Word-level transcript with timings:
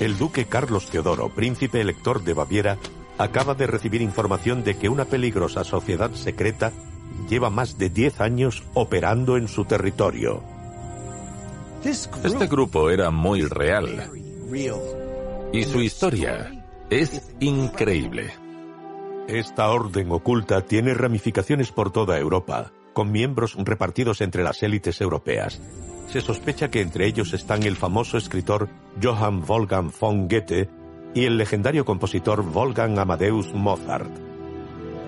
El 0.00 0.18
duque 0.18 0.46
Carlos 0.46 0.86
Teodoro, 0.90 1.28
príncipe 1.28 1.80
elector 1.80 2.22
de 2.24 2.34
Baviera, 2.34 2.78
acaba 3.18 3.54
de 3.54 3.66
recibir 3.66 4.02
información 4.02 4.64
de 4.64 4.76
que 4.76 4.88
una 4.88 5.04
peligrosa 5.04 5.64
sociedad 5.64 6.12
secreta 6.12 6.72
lleva 7.28 7.50
más 7.50 7.78
de 7.78 7.90
10 7.90 8.20
años 8.20 8.62
operando 8.74 9.36
en 9.36 9.48
su 9.48 9.64
territorio. 9.64 10.42
Este 11.84 12.46
grupo 12.46 12.90
era 12.90 13.10
muy 13.10 13.42
real. 13.42 14.10
Y 15.52 15.64
su 15.64 15.80
historia 15.80 16.64
es 16.90 17.22
increíble. 17.40 18.32
Esta 19.28 19.70
orden 19.70 20.10
oculta 20.10 20.62
tiene 20.62 20.94
ramificaciones 20.94 21.72
por 21.72 21.90
toda 21.90 22.18
Europa, 22.18 22.72
con 22.92 23.10
miembros 23.10 23.56
repartidos 23.56 24.20
entre 24.20 24.42
las 24.42 24.62
élites 24.62 25.00
europeas. 25.00 25.60
Se 26.12 26.20
sospecha 26.20 26.70
que 26.70 26.82
entre 26.82 27.06
ellos 27.06 27.32
están 27.32 27.62
el 27.62 27.74
famoso 27.74 28.18
escritor 28.18 28.68
Johann 29.02 29.46
Wolfgang 29.46 29.90
von 29.98 30.28
Goethe 30.28 30.68
y 31.14 31.24
el 31.24 31.38
legendario 31.38 31.86
compositor 31.86 32.42
Wolfgang 32.44 32.98
Amadeus 32.98 33.54
Mozart. 33.54 34.10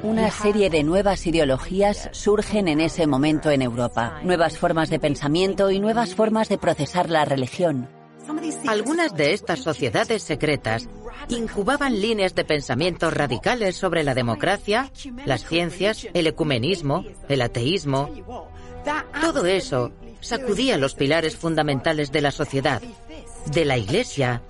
Una 0.03 0.31
serie 0.31 0.70
de 0.70 0.82
nuevas 0.82 1.26
ideologías 1.26 2.09
surgen 2.12 2.69
en 2.69 2.81
ese 2.81 3.06
momento 3.06 3.50
en 3.50 3.60
Europa, 3.60 4.19
nuevas 4.22 4.56
formas 4.56 4.88
de 4.88 4.98
pensamiento 4.98 5.70
y 5.70 5.78
nuevas 5.78 6.15
formas 6.15 6.48
de 6.48 6.56
procesar 6.56 7.10
la 7.10 7.26
religión. 7.26 7.86
Algunas 8.66 9.15
de 9.15 9.34
estas 9.34 9.60
sociedades 9.60 10.22
secretas 10.22 10.88
incubaban 11.28 12.00
líneas 12.00 12.34
de 12.34 12.47
pensamiento 12.47 13.10
radicales 13.10 13.76
sobre 13.76 14.04
la 14.04 14.15
democracia, 14.15 14.91
las 15.26 15.44
ciencias, 15.44 16.09
el 16.15 16.28
ecumenismo, 16.28 17.04
el 17.28 17.42
ateísmo. 17.42 18.09
Todo 19.21 19.44
eso 19.44 19.92
sacudía 20.24 20.78
los 20.78 20.94
pilares 20.94 21.36
fundamentales 21.36 22.10
de 22.10 22.20
la 22.20 22.30
sociedad, 22.30 22.82
de 23.52 23.64
la 23.64 23.76
Iglesia 23.76 24.42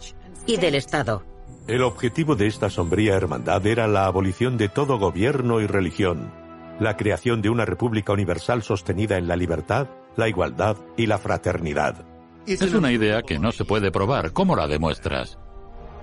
y 0.46 0.56
del 0.56 0.76
Estado. 0.76 1.24
El 1.66 1.82
objetivo 1.82 2.36
de 2.36 2.46
esta 2.46 2.70
sombría 2.70 3.14
hermandad 3.14 3.66
era 3.66 3.86
la 3.88 4.06
abolición 4.06 4.56
de 4.56 4.68
todo 4.68 4.98
gobierno 4.98 5.60
y 5.60 5.66
religión, 5.66 6.30
la 6.78 6.96
creación 6.96 7.42
de 7.42 7.50
una 7.50 7.64
república 7.64 8.12
universal 8.12 8.62
sostenida 8.62 9.16
en 9.16 9.28
la 9.28 9.36
libertad, 9.36 9.88
la 10.16 10.28
igualdad 10.28 10.76
y 10.96 11.06
la 11.06 11.18
fraternidad. 11.18 12.04
Es 12.46 12.74
una 12.74 12.92
idea 12.92 13.22
que 13.22 13.38
no 13.38 13.50
se 13.52 13.64
puede 13.64 13.90
probar. 13.90 14.32
¿Cómo 14.32 14.54
la 14.54 14.66
demuestras? 14.66 15.38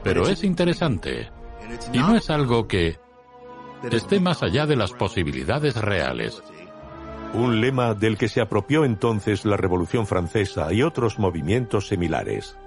Pero 0.03 0.27
es 0.27 0.43
interesante. 0.43 1.29
Y 1.93 1.99
no 1.99 2.15
es 2.15 2.29
algo 2.29 2.67
que 2.67 2.97
esté 3.91 4.19
más 4.19 4.41
allá 4.41 4.65
de 4.65 4.75
las 4.75 4.91
posibilidades 4.91 5.75
reales. 5.75 6.41
Un 7.33 7.61
lema 7.61 7.93
del 7.93 8.17
que 8.17 8.27
se 8.27 8.41
apropió 8.41 8.83
entonces 8.83 9.45
la 9.45 9.55
Revolución 9.55 10.05
Francesa 10.05 10.73
y 10.73 10.83
otros 10.83 11.17
movimientos 11.17 11.87
similares. 11.87 12.57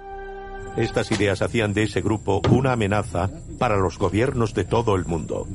Estas 0.75 1.11
ideas 1.11 1.41
hacían 1.41 1.73
de 1.73 1.83
ese 1.83 2.01
grupo 2.01 2.41
una 2.49 2.73
amenaza 2.73 3.29
para 3.59 3.77
los 3.77 3.97
gobiernos 3.99 4.53
de 4.53 4.65
todo 4.65 4.95
el 4.95 5.05
mundo. 5.05 5.47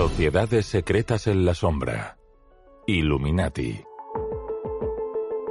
Sociedades 0.00 0.64
secretas 0.64 1.26
en 1.26 1.44
la 1.44 1.52
sombra. 1.52 2.16
Illuminati. 2.86 3.84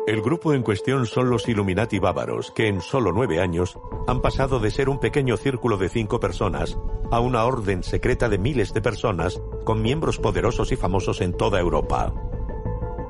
El 0.07 0.24
grupo 0.24 0.56
en 0.56 0.63
cuestión 0.63 1.06
son 1.06 1.30
los 1.30 1.48
Illuminati 1.48 2.00
bávaros, 2.00 2.50
que 2.50 2.68
en 2.68 2.81
solo 2.81 3.12
nueve 3.12 3.40
años 3.42 3.78
han 4.07 4.24
pasado 4.24 4.60
de 4.60 4.72
ser 4.72 4.90
un 4.90 5.00
pequeño 5.00 5.38
círculo 5.38 5.78
de 5.78 5.90
cinco 5.90 6.19
personas 6.19 6.80
a 7.12 7.19
una 7.19 7.46
orden 7.46 7.84
secreta 7.84 8.28
de 8.28 8.40
miles 8.40 8.74
de 8.74 8.81
personas 8.81 9.40
con 9.66 9.84
miembros 9.84 10.18
poderosos 10.18 10.72
y 10.72 10.75
famosos 10.75 11.22
en 11.22 11.34
toda 11.34 11.60
Europa. 11.60 12.12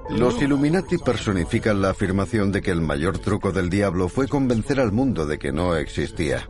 Los 0.09 0.42
Illuminati 0.42 0.97
personifican 0.97 1.81
la 1.81 1.92
afirmación 1.92 2.51
de 2.51 2.62
que 2.62 2.71
el 2.71 2.81
mayor 2.81 3.18
truco 3.18 3.53
del 3.53 3.69
diablo 3.69 4.09
fue 4.09 4.27
convencer 4.27 4.81
al 4.81 4.92
mundo 4.92 5.25
de 5.25 5.39
que 5.39 5.53
no 5.53 5.77
existía. 5.77 6.50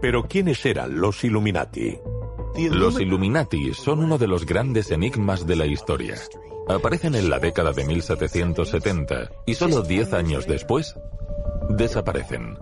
Pero 0.00 0.22
¿quiénes 0.22 0.64
eran 0.64 0.98
los 0.98 1.22
Illuminati? 1.22 1.98
Los 2.56 3.00
Illuminati 3.00 3.74
son 3.74 4.00
uno 4.00 4.18
de 4.18 4.26
los 4.26 4.44
grandes 4.44 4.90
enigmas 4.90 5.46
de 5.46 5.56
la 5.56 5.66
historia. 5.66 6.16
Aparecen 6.68 7.14
en 7.14 7.30
la 7.30 7.38
década 7.38 7.72
de 7.72 7.84
1770 7.84 9.30
y 9.46 9.54
solo 9.54 9.82
10 9.82 10.12
años 10.12 10.46
después 10.46 10.96
desaparecen. 11.70 12.58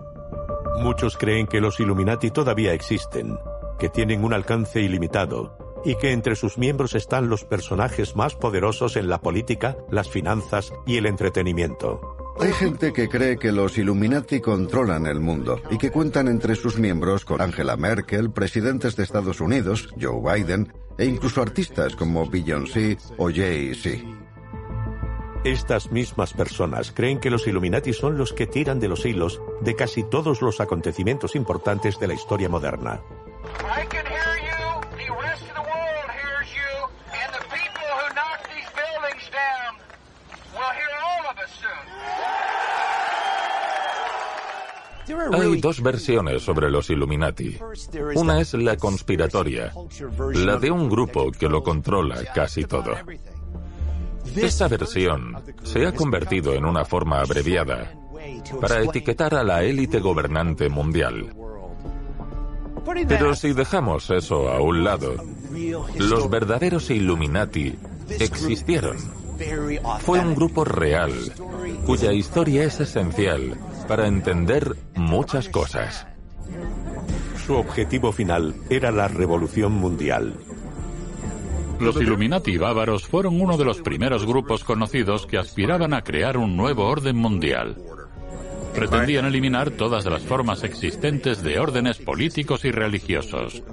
Muchos 0.81 1.17
creen 1.17 1.47
que 1.47 1.59
los 1.59 1.79
Illuminati 1.79 2.31
todavía 2.31 2.73
existen, 2.73 3.37
que 3.79 3.89
tienen 3.89 4.23
un 4.23 4.33
alcance 4.33 4.81
ilimitado 4.81 5.57
y 5.83 5.95
que 5.95 6.11
entre 6.11 6.35
sus 6.35 6.57
miembros 6.57 6.95
están 6.95 7.29
los 7.29 7.43
personajes 7.45 8.15
más 8.15 8.35
poderosos 8.35 8.95
en 8.95 9.09
la 9.09 9.21
política, 9.21 9.77
las 9.89 10.09
finanzas 10.09 10.71
y 10.85 10.97
el 10.97 11.05
entretenimiento. 11.05 12.18
Hay 12.41 12.53
gente 12.53 12.93
que 12.93 13.09
cree 13.09 13.37
que 13.37 13.51
los 13.51 13.77
Illuminati 13.77 14.39
controlan 14.39 15.05
el 15.07 15.19
mundo 15.19 15.61
y 15.69 15.77
que 15.77 15.91
cuentan 15.91 16.29
entre 16.29 16.55
sus 16.55 16.79
miembros 16.79 17.25
con 17.25 17.41
Angela 17.41 17.75
Merkel, 17.75 18.31
presidentes 18.31 18.95
de 18.95 19.03
Estados 19.03 19.41
Unidos, 19.41 19.89
Joe 19.99 20.21
Biden 20.21 20.71
e 20.97 21.05
incluso 21.05 21.41
artistas 21.41 21.97
como 21.97 22.29
Beyoncé 22.29 22.97
o 23.17 23.29
Jay-Z. 23.29 24.05
Estas 25.43 25.91
mismas 25.91 26.33
personas 26.33 26.93
creen 26.93 27.19
que 27.19 27.29
los 27.29 27.45
Illuminati 27.45 27.93
son 27.93 28.17
los 28.17 28.31
que 28.31 28.47
tiran 28.47 28.79
de 28.79 28.87
los 28.87 29.05
hilos 29.05 29.41
de 29.61 29.75
casi 29.75 30.03
todos 30.03 30.41
los 30.41 30.61
acontecimientos 30.61 31.35
importantes 31.35 31.99
de 31.99 32.07
la 32.07 32.13
historia 32.13 32.47
moderna. 32.47 33.01
Hay 45.31 45.59
dos 45.59 45.81
versiones 45.81 46.43
sobre 46.43 46.69
los 46.69 46.89
Illuminati. 46.89 47.57
Una 48.15 48.41
es 48.41 48.53
la 48.53 48.77
conspiratoria, 48.77 49.73
la 50.33 50.57
de 50.57 50.71
un 50.71 50.89
grupo 50.89 51.31
que 51.31 51.47
lo 51.47 51.63
controla 51.63 52.23
casi 52.33 52.65
todo. 52.65 52.93
Esta 54.35 54.67
versión 54.67 55.35
se 55.63 55.85
ha 55.85 55.93
convertido 55.93 56.53
en 56.53 56.65
una 56.65 56.85
forma 56.85 57.21
abreviada 57.21 57.93
para 58.61 58.81
etiquetar 58.81 59.33
a 59.35 59.43
la 59.43 59.63
élite 59.63 59.99
gobernante 59.99 60.69
mundial. 60.69 61.33
Pero 63.07 63.35
si 63.35 63.53
dejamos 63.53 64.09
eso 64.09 64.49
a 64.49 64.61
un 64.61 64.83
lado, 64.83 65.15
los 65.97 66.29
verdaderos 66.29 66.89
Illuminati 66.89 67.75
existieron. 68.19 68.97
Fue 70.01 70.19
un 70.19 70.35
grupo 70.35 70.65
real, 70.65 71.13
cuya 71.85 72.11
historia 72.11 72.65
es 72.65 72.79
esencial 72.79 73.57
para 73.89 74.07
entender 74.07 74.75
muchas 74.93 75.49
cosas. 75.49 76.05
Su 77.43 77.55
objetivo 77.55 78.11
final 78.11 78.53
era 78.69 78.91
la 78.91 79.07
revolución 79.07 79.73
mundial. 79.73 80.35
Los 81.79 81.99
Illuminati 81.99 82.55
bávaros 82.57 83.07
fueron 83.07 83.41
uno 83.41 83.57
de 83.57 83.65
los 83.65 83.81
primeros 83.81 84.27
grupos 84.27 84.63
conocidos 84.63 85.25
que 85.25 85.39
aspiraban 85.39 85.95
a 85.95 86.03
crear 86.03 86.37
un 86.37 86.55
nuevo 86.55 86.85
orden 86.85 87.15
mundial. 87.15 87.77
Pretendían 88.75 89.25
eliminar 89.25 89.71
todas 89.71 90.05
las 90.05 90.21
formas 90.21 90.63
existentes 90.63 91.41
de 91.41 91.59
órdenes 91.59 91.97
políticos 91.97 92.65
y 92.65 92.71
religiosos. 92.71 93.63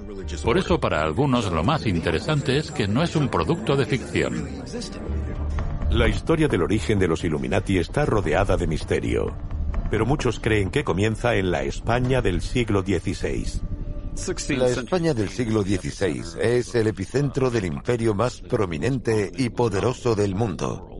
Por 0.43 0.57
eso 0.57 0.79
para 0.79 1.03
algunos 1.03 1.51
lo 1.51 1.63
más 1.63 1.85
interesante 1.85 2.57
es 2.57 2.71
que 2.71 2.87
no 2.87 3.03
es 3.03 3.15
un 3.15 3.29
producto 3.29 3.75
de 3.75 3.85
ficción. 3.85 4.47
La 5.91 6.07
historia 6.07 6.47
del 6.47 6.63
origen 6.63 6.97
de 6.97 7.07
los 7.07 7.23
Illuminati 7.23 7.77
está 7.77 8.03
rodeada 8.03 8.57
de 8.57 8.65
misterio, 8.65 9.35
pero 9.89 10.05
muchos 10.05 10.39
creen 10.39 10.69
que 10.69 10.83
comienza 10.83 11.35
en 11.35 11.51
la 11.51 11.63
España 11.63 12.21
del 12.21 12.41
siglo 12.41 12.81
XVI. 12.81 13.61
La 14.57 14.67
España 14.67 15.13
del 15.13 15.29
siglo 15.29 15.61
XVI 15.61 16.23
es 16.41 16.73
el 16.73 16.87
epicentro 16.87 17.51
del 17.51 17.65
imperio 17.65 18.15
más 18.15 18.41
prominente 18.41 19.31
y 19.37 19.49
poderoso 19.49 20.15
del 20.15 20.33
mundo. 20.33 20.97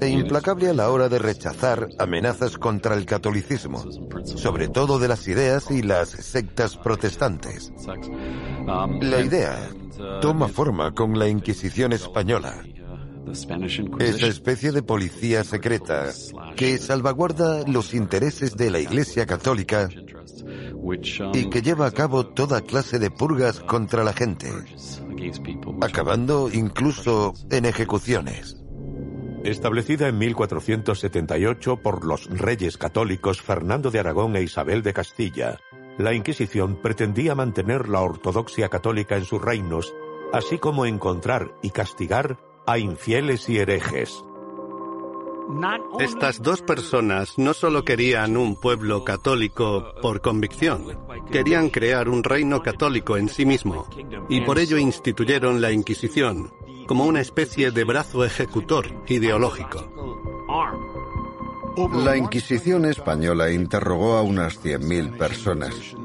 E 0.00 0.08
implacable 0.08 0.70
a 0.70 0.74
la 0.74 0.90
hora 0.90 1.08
de 1.08 1.18
rechazar 1.18 1.88
amenazas 1.98 2.56
contra 2.56 2.94
el 2.94 3.04
catolicismo, 3.04 3.84
sobre 4.24 4.68
todo 4.68 4.98
de 4.98 5.08
las 5.08 5.28
ideas 5.28 5.70
y 5.70 5.82
las 5.82 6.08
sectas 6.08 6.76
protestantes. 6.76 7.72
La 9.00 9.20
idea 9.20 9.70
toma 10.20 10.48
forma 10.48 10.94
con 10.94 11.18
la 11.18 11.28
Inquisición 11.28 11.92
española, 11.92 12.62
esa 13.98 14.26
especie 14.26 14.72
de 14.72 14.82
policía 14.82 15.44
secreta 15.44 16.06
que 16.56 16.78
salvaguarda 16.78 17.66
los 17.66 17.94
intereses 17.94 18.56
de 18.56 18.70
la 18.70 18.80
Iglesia 18.80 19.26
Católica 19.26 19.88
y 21.34 21.50
que 21.50 21.62
lleva 21.62 21.86
a 21.86 21.90
cabo 21.90 22.26
toda 22.26 22.62
clase 22.62 22.98
de 22.98 23.10
purgas 23.10 23.60
contra 23.60 24.04
la 24.04 24.12
gente, 24.12 24.48
acabando 25.80 26.48
incluso 26.52 27.34
en 27.50 27.64
ejecuciones. 27.66 28.56
Establecida 29.44 30.08
en 30.08 30.18
1478 30.18 31.76
por 31.76 32.04
los 32.04 32.26
reyes 32.26 32.76
católicos 32.76 33.40
Fernando 33.40 33.90
de 33.90 34.00
Aragón 34.00 34.36
e 34.36 34.42
Isabel 34.42 34.82
de 34.82 34.92
Castilla, 34.92 35.58
la 35.96 36.12
Inquisición 36.12 36.80
pretendía 36.80 37.34
mantener 37.34 37.88
la 37.88 38.00
ortodoxia 38.00 38.68
católica 38.68 39.16
en 39.16 39.24
sus 39.24 39.40
reinos, 39.40 39.94
así 40.32 40.58
como 40.58 40.86
encontrar 40.86 41.52
y 41.62 41.70
castigar 41.70 42.38
a 42.68 42.78
infieles 42.78 43.48
y 43.48 43.56
herejes. 43.56 44.22
Estas 45.98 46.42
dos 46.42 46.60
personas 46.60 47.38
no 47.38 47.54
solo 47.54 47.82
querían 47.82 48.36
un 48.36 48.56
pueblo 48.56 49.04
católico 49.04 49.94
por 50.02 50.20
convicción, 50.20 50.98
querían 51.32 51.70
crear 51.70 52.10
un 52.10 52.22
reino 52.22 52.62
católico 52.62 53.16
en 53.16 53.30
sí 53.30 53.46
mismo, 53.46 53.88
y 54.28 54.42
por 54.42 54.58
ello 54.58 54.76
instituyeron 54.76 55.62
la 55.62 55.72
Inquisición 55.72 56.52
como 56.86 57.06
una 57.06 57.22
especie 57.22 57.70
de 57.70 57.84
brazo 57.84 58.22
ejecutor 58.22 58.86
ideológico. 59.06 60.36
La 62.04 62.18
Inquisición 62.18 62.84
española 62.84 63.50
interrogó 63.50 64.16
a 64.16 64.22
unas 64.22 64.62
100.000 64.62 65.16
personas. 65.16 65.96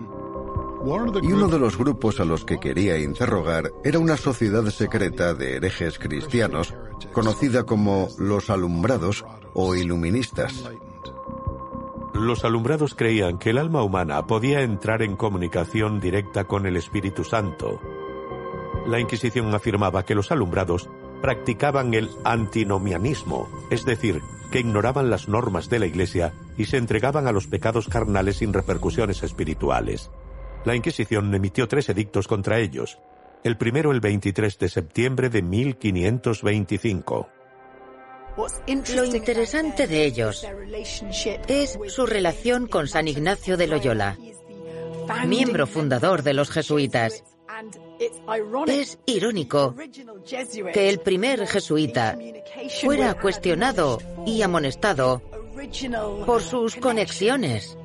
Y 0.86 1.32
uno 1.32 1.48
de 1.48 1.60
los 1.60 1.78
grupos 1.78 2.20
a 2.20 2.26
los 2.26 2.44
que 2.44 2.60
quería 2.60 2.98
interrogar 2.98 3.72
era 3.86 4.00
una 4.00 4.18
sociedad 4.18 4.66
secreta 4.66 5.34
de 5.34 5.56
herejes 5.56 5.98
cristianos, 5.98 6.74
conocida 7.14 7.64
como 7.64 8.10
los 8.18 8.50
alumbrados 8.50 9.24
o 9.54 9.76
iluministas. 9.76 10.70
Los 12.14 12.44
alumbrados 12.44 12.96
creían 12.96 13.38
que 13.38 13.52
el 13.52 13.60
alma 13.60 13.82
humana 13.82 14.28
podía 14.28 14.62
entrar 14.62 15.04
en 15.04 15.16
comunicación 15.16 16.02
directa 16.02 16.44
con 16.44 16.66
el 16.66 16.76
Espíritu 16.76 17.24
Santo. 17.24 17.80
La 18.86 19.00
Inquisición 19.00 19.56
afirmaba 19.56 20.04
que 20.04 20.16
los 20.16 20.34
alumbrados 20.34 20.90
practicaban 21.22 21.94
el 21.94 22.10
antinomianismo, 22.26 23.48
es 23.70 23.86
decir, 23.86 24.22
que 24.52 24.60
ignoraban 24.60 25.10
las 25.10 25.30
normas 25.30 25.70
de 25.70 25.80
la 25.80 25.86
Iglesia 25.86 26.34
y 26.58 26.66
se 26.66 26.76
entregaban 26.76 27.26
a 27.26 27.32
los 27.32 27.48
pecados 27.48 27.88
carnales 27.88 28.38
sin 28.38 28.52
repercusiones 28.52 29.24
espirituales 29.24 30.12
la 30.65 30.75
Inquisición 30.75 31.34
emitió 31.34 31.67
tres 31.67 31.89
edictos 31.89 32.27
contra 32.27 32.60
ellos, 32.60 33.00
el 33.43 33.58
primero 33.58 33.91
el 33.91 34.00
23 34.00 34.58
de 34.58 34.70
septiembre 34.70 35.29
de 35.29 35.41
1525. 35.41 37.29
Lo 38.96 39.05
interesante 39.05 39.88
de 39.88 40.05
ellos 40.05 40.48
es 41.48 41.77
su 41.88 42.05
relación 42.05 42.67
con 42.67 42.88
San 42.88 43.08
Ignacio 43.08 43.58
de 43.58 43.67
Loyola, 43.67 44.17
miembro 45.27 45.67
fundador 45.67 46.24
de 46.24 46.34
los 46.34 46.50
jesuitas. 46.50 47.24
Es 48.67 48.98
irónico 49.05 49.75
que 50.74 50.89
el 50.89 51.00
primer 51.00 51.46
jesuita 51.48 52.17
fuera 52.82 53.13
cuestionado 53.13 54.00
y 54.25 54.41
amonestado 54.41 55.22
por 56.25 56.41
sus 56.41 56.75
conexiones. 56.77 57.77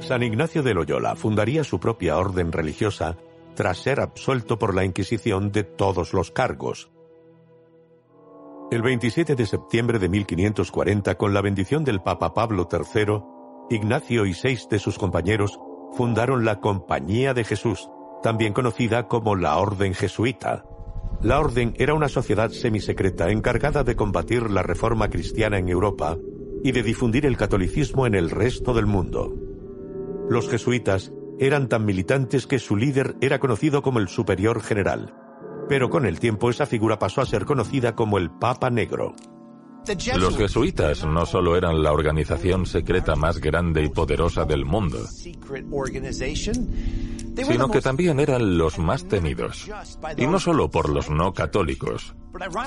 San 0.00 0.22
Ignacio 0.22 0.62
de 0.62 0.74
Loyola 0.74 1.14
fundaría 1.14 1.62
su 1.62 1.78
propia 1.78 2.16
orden 2.16 2.52
religiosa 2.52 3.16
tras 3.54 3.78
ser 3.78 4.00
absuelto 4.00 4.58
por 4.58 4.74
la 4.74 4.84
Inquisición 4.84 5.52
de 5.52 5.62
todos 5.62 6.14
los 6.14 6.30
cargos. 6.30 6.90
El 8.70 8.82
27 8.82 9.34
de 9.34 9.46
septiembre 9.46 9.98
de 9.98 10.08
1540, 10.08 11.16
con 11.16 11.34
la 11.34 11.42
bendición 11.42 11.84
del 11.84 12.00
Papa 12.00 12.32
Pablo 12.32 12.68
III, 12.70 13.22
Ignacio 13.68 14.26
y 14.26 14.34
seis 14.34 14.68
de 14.70 14.78
sus 14.78 14.96
compañeros 14.96 15.60
fundaron 15.92 16.44
la 16.44 16.60
Compañía 16.60 17.34
de 17.34 17.44
Jesús, 17.44 17.90
también 18.22 18.52
conocida 18.52 19.06
como 19.06 19.36
la 19.36 19.58
Orden 19.58 19.92
Jesuita. 19.92 20.64
La 21.20 21.40
Orden 21.40 21.74
era 21.78 21.94
una 21.94 22.08
sociedad 22.08 22.50
semisecreta 22.50 23.30
encargada 23.30 23.84
de 23.84 23.96
combatir 23.96 24.50
la 24.50 24.62
reforma 24.62 25.10
cristiana 25.10 25.58
en 25.58 25.68
Europa 25.68 26.16
y 26.64 26.72
de 26.72 26.82
difundir 26.82 27.26
el 27.26 27.36
catolicismo 27.36 28.06
en 28.06 28.14
el 28.14 28.30
resto 28.30 28.72
del 28.72 28.86
mundo. 28.86 29.49
Los 30.30 30.48
jesuitas 30.48 31.12
eran 31.40 31.68
tan 31.68 31.84
militantes 31.84 32.46
que 32.46 32.60
su 32.60 32.76
líder 32.76 33.16
era 33.20 33.40
conocido 33.40 33.82
como 33.82 33.98
el 33.98 34.06
superior 34.06 34.62
general, 34.62 35.12
pero 35.68 35.90
con 35.90 36.06
el 36.06 36.20
tiempo 36.20 36.50
esa 36.50 36.66
figura 36.66 37.00
pasó 37.00 37.20
a 37.20 37.26
ser 37.26 37.44
conocida 37.44 37.96
como 37.96 38.16
el 38.16 38.30
Papa 38.30 38.70
Negro. 38.70 39.16
Los 40.16 40.36
jesuitas 40.36 41.04
no 41.04 41.26
solo 41.26 41.56
eran 41.56 41.82
la 41.82 41.92
organización 41.92 42.64
secreta 42.64 43.16
más 43.16 43.40
grande 43.40 43.82
y 43.82 43.88
poderosa 43.88 44.44
del 44.44 44.64
mundo, 44.64 45.04
sino 45.08 45.68
que 47.68 47.80
también 47.80 48.20
eran 48.20 48.56
los 48.56 48.78
más 48.78 49.08
temidos. 49.08 49.68
Y 50.16 50.28
no 50.28 50.38
solo 50.38 50.70
por 50.70 50.90
los 50.90 51.10
no 51.10 51.34
católicos, 51.34 52.14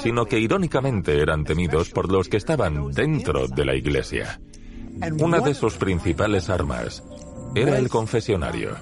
sino 0.01 0.25
que 0.25 0.38
irónicamente 0.38 1.22
eran 1.22 1.46
temidos 1.46 1.91
por 1.91 2.12
los 2.12 2.27
que 2.27 2.36
estaban 2.36 2.91
dentro 2.91 3.48
de 3.48 3.63
la 3.63 3.74
iglesia. 3.74 4.41
Una 5.22 5.39
de 5.39 5.53
sus 5.53 5.77
principales 5.77 6.50
armas 6.50 7.01
era 7.55 7.77
el 7.77 7.89
confesionario. 7.89 8.75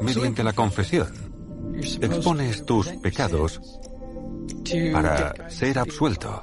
Mediante 0.00 0.42
la 0.42 0.52
confesión, 0.52 1.08
expones 1.74 2.64
tus 2.64 2.88
pecados 2.88 3.60
para 4.92 5.50
ser 5.50 5.78
absuelto. 5.78 6.42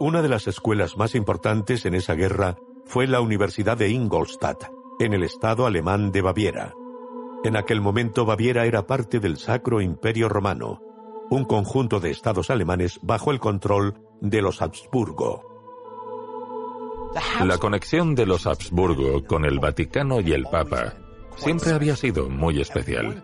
Una 0.00 0.22
de 0.22 0.28
las 0.28 0.46
escuelas 0.46 0.96
más 0.96 1.14
importantes 1.14 1.84
en 1.86 1.94
esa 1.94 2.14
guerra 2.14 2.56
fue 2.84 3.06
la 3.06 3.20
Universidad 3.20 3.76
de 3.76 3.88
Ingolstadt, 3.88 4.64
en 5.00 5.12
el 5.12 5.22
estado 5.24 5.66
alemán 5.66 6.12
de 6.12 6.22
Baviera. 6.22 6.74
En 7.44 7.56
aquel 7.56 7.80
momento 7.80 8.24
Baviera 8.24 8.64
era 8.66 8.86
parte 8.86 9.20
del 9.20 9.38
Sacro 9.38 9.80
Imperio 9.80 10.28
Romano, 10.28 10.80
un 11.30 11.44
conjunto 11.44 12.00
de 12.00 12.10
estados 12.10 12.50
alemanes 12.50 12.98
bajo 13.02 13.30
el 13.30 13.40
control 13.40 14.00
de 14.20 14.42
los 14.42 14.62
Habsburgo. 14.62 15.57
La 17.44 17.58
conexión 17.58 18.14
de 18.14 18.26
los 18.26 18.46
Habsburgo 18.46 19.24
con 19.24 19.44
el 19.44 19.58
Vaticano 19.58 20.20
y 20.20 20.32
el 20.32 20.44
Papa 20.44 20.94
siempre 21.36 21.72
había 21.72 21.96
sido 21.96 22.28
muy 22.28 22.60
especial. 22.60 23.22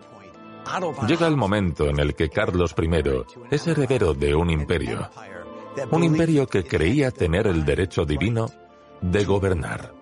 Llega 1.07 1.27
el 1.27 1.37
momento 1.37 1.87
en 1.87 1.99
el 1.99 2.15
que 2.15 2.29
Carlos 2.29 2.73
I 2.77 2.89
es 3.51 3.67
heredero 3.67 4.13
de 4.13 4.33
un 4.33 4.49
imperio, 4.49 5.09
un 5.91 6.03
imperio 6.03 6.47
que 6.47 6.63
creía 6.63 7.11
tener 7.11 7.47
el 7.47 7.63
derecho 7.63 8.05
divino 8.05 8.47
de 9.01 9.23
gobernar. 9.25 9.93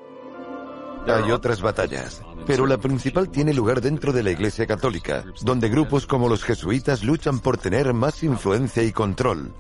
Hay 1.06 1.32
otras 1.32 1.62
batallas, 1.62 2.22
pero 2.48 2.66
la 2.66 2.78
principal 2.78 3.30
tiene 3.30 3.54
lugar 3.54 3.82
dentro 3.82 4.14
de 4.14 4.24
la 4.24 4.32
Iglesia 4.32 4.66
Católica, 4.66 5.26
donde 5.42 5.68
grupos 5.68 6.08
como 6.08 6.30
los 6.30 6.46
jesuitas 6.46 7.04
luchan 7.04 7.40
por 7.40 7.58
tener 7.58 7.94
más 7.94 8.24
influencia 8.24 8.84
y 8.84 8.94
control, 8.94 9.54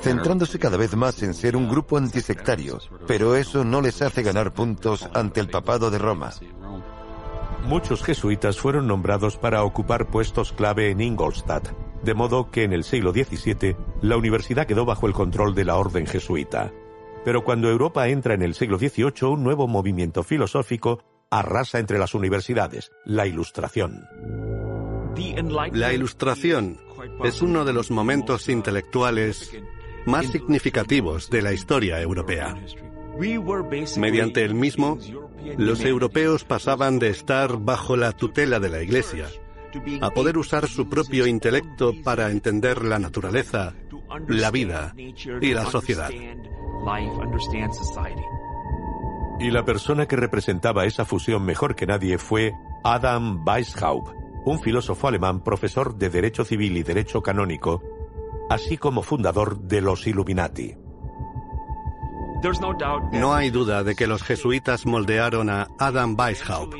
centrándose 0.00 0.58
cada 0.58 0.76
vez 0.76 0.96
más 0.96 1.22
en 1.22 1.34
ser 1.34 1.56
un 1.56 1.68
grupo 1.68 1.96
antisectario, 1.96 2.78
pero 3.06 3.34
eso 3.34 3.64
no 3.64 3.80
les 3.80 4.02
hace 4.02 4.22
ganar 4.22 4.52
puntos 4.52 5.08
ante 5.14 5.40
el 5.40 5.48
papado 5.48 5.90
de 5.90 5.98
Roma. 5.98 6.32
Muchos 7.66 8.02
jesuitas 8.02 8.58
fueron 8.58 8.86
nombrados 8.86 9.36
para 9.38 9.64
ocupar 9.64 10.08
puestos 10.08 10.52
clave 10.52 10.90
en 10.90 11.00
Ingolstadt, 11.00 11.70
de 12.02 12.14
modo 12.14 12.50
que 12.50 12.64
en 12.64 12.72
el 12.74 12.84
siglo 12.84 13.12
XVII 13.12 13.76
la 14.02 14.16
universidad 14.16 14.66
quedó 14.66 14.84
bajo 14.84 15.06
el 15.06 15.14
control 15.14 15.54
de 15.54 15.64
la 15.64 15.76
orden 15.76 16.06
jesuita. 16.06 16.70
Pero 17.24 17.42
cuando 17.42 17.70
Europa 17.70 18.06
entra 18.08 18.34
en 18.34 18.42
el 18.42 18.54
siglo 18.54 18.78
XVIII, 18.78 19.28
un 19.28 19.42
nuevo 19.42 19.66
movimiento 19.66 20.22
filosófico 20.22 21.02
arrasa 21.30 21.78
entre 21.78 21.98
las 21.98 22.14
universidades, 22.14 22.92
la 23.06 23.26
Ilustración. 23.26 24.06
La 25.72 25.92
Ilustración 25.92 26.78
es 27.22 27.42
uno 27.42 27.64
de 27.64 27.72
los 27.72 27.90
momentos 27.90 28.48
intelectuales 28.48 29.56
más 30.06 30.26
significativos 30.26 31.30
de 31.30 31.42
la 31.42 31.52
historia 31.52 32.00
europea. 32.00 32.56
Mediante 33.96 34.44
el 34.44 34.54
mismo, 34.54 34.98
los 35.56 35.84
europeos 35.84 36.44
pasaban 36.44 36.98
de 36.98 37.10
estar 37.10 37.58
bajo 37.58 37.96
la 37.96 38.12
tutela 38.12 38.58
de 38.58 38.68
la 38.68 38.82
Iglesia 38.82 39.28
a 40.00 40.10
poder 40.10 40.38
usar 40.38 40.68
su 40.68 40.88
propio 40.88 41.26
intelecto 41.26 41.92
para 42.04 42.30
entender 42.30 42.84
la 42.84 42.98
naturaleza, 42.98 43.74
la 44.28 44.50
vida 44.50 44.94
y 44.96 45.52
la 45.52 45.66
sociedad. 45.66 46.10
Y 49.40 49.50
la 49.50 49.64
persona 49.64 50.06
que 50.06 50.16
representaba 50.16 50.84
esa 50.84 51.04
fusión 51.04 51.44
mejor 51.44 51.74
que 51.74 51.86
nadie 51.86 52.18
fue 52.18 52.52
Adam 52.84 53.44
Weishaupt, 53.44 54.12
un 54.44 54.60
filósofo 54.60 55.08
alemán 55.08 55.40
profesor 55.42 55.96
de 55.96 56.10
Derecho 56.10 56.44
Civil 56.44 56.76
y 56.76 56.82
Derecho 56.82 57.22
Canónico, 57.22 57.82
así 58.50 58.76
como 58.76 59.02
fundador 59.02 59.58
de 59.60 59.80
los 59.80 60.06
Illuminati. 60.06 60.76
No 63.12 63.34
hay 63.34 63.50
duda 63.50 63.82
de 63.82 63.94
que 63.94 64.06
los 64.06 64.22
jesuitas 64.22 64.84
moldearon 64.84 65.48
a 65.48 65.68
Adam 65.78 66.14
Weishaupt. 66.18 66.74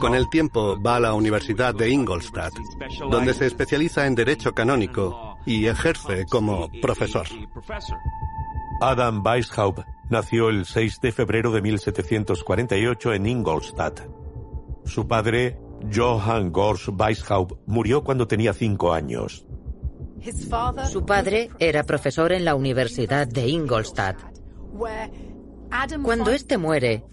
Con 0.00 0.16
el 0.16 0.28
tiempo 0.28 0.80
va 0.82 0.96
a 0.96 1.00
la 1.00 1.14
Universidad 1.14 1.72
de 1.72 1.90
Ingolstadt, 1.90 2.54
donde 3.08 3.32
se 3.32 3.46
especializa 3.46 4.06
en 4.06 4.16
Derecho 4.16 4.52
Canónico 4.54 5.36
y 5.46 5.66
ejerce 5.66 6.26
como 6.26 6.68
profesor. 6.82 7.28
Adam 8.80 9.24
Weishaupt 9.24 9.82
nació 10.10 10.48
el 10.48 10.64
6 10.64 11.00
de 11.00 11.12
febrero 11.12 11.52
de 11.52 11.62
1748 11.62 13.14
en 13.14 13.26
Ingolstadt. 13.26 14.00
Su 14.84 15.06
padre, 15.06 15.60
Johann 15.94 16.52
Gors 16.52 16.88
Weishaupt, 16.88 17.60
murió 17.66 18.02
cuando 18.02 18.26
tenía 18.26 18.52
cinco 18.52 18.92
años. 18.92 19.46
Su 20.90 21.06
padre 21.06 21.50
era 21.58 21.84
profesor 21.84 22.32
en 22.32 22.44
la 22.44 22.54
Universidad 22.54 23.26
de 23.26 23.48
Ingolstadt. 23.48 24.16
Cuando 26.02 26.30
este 26.30 26.58
muere, 26.58 27.04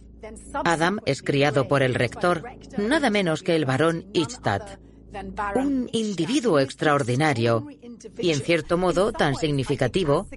Adam 0.64 1.00
es 1.06 1.22
criado 1.22 1.68
por 1.68 1.84
el 1.84 1.94
rector, 1.94 2.44
nada 2.78 3.10
menos 3.10 3.44
que 3.44 3.56
el 3.56 3.66
barón 3.66 4.06
Ichstadt, 4.14 4.80
un 5.56 5.90
individuo 5.92 6.60
extraordinario 6.60 7.68
y 8.18 8.32
en 8.32 8.40
cierto 8.42 8.78
modo 8.78 9.12
tan 9.12 9.36
significativo 9.36 10.28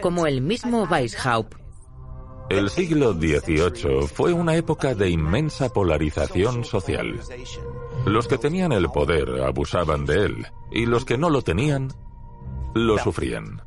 como 0.00 0.26
el 0.26 0.40
mismo 0.42 0.84
Weishaupt. 0.84 1.67
El 2.50 2.70
siglo 2.70 3.12
XVIII 3.12 4.08
fue 4.08 4.32
una 4.32 4.56
época 4.56 4.94
de 4.94 5.10
inmensa 5.10 5.68
polarización 5.68 6.64
social. 6.64 7.20
Los 8.06 8.26
que 8.26 8.38
tenían 8.38 8.72
el 8.72 8.88
poder 8.88 9.42
abusaban 9.42 10.06
de 10.06 10.24
él 10.24 10.46
y 10.70 10.86
los 10.86 11.04
que 11.04 11.18
no 11.18 11.28
lo 11.28 11.42
tenían 11.42 11.92
lo 12.74 12.96
sufrían. 12.98 13.62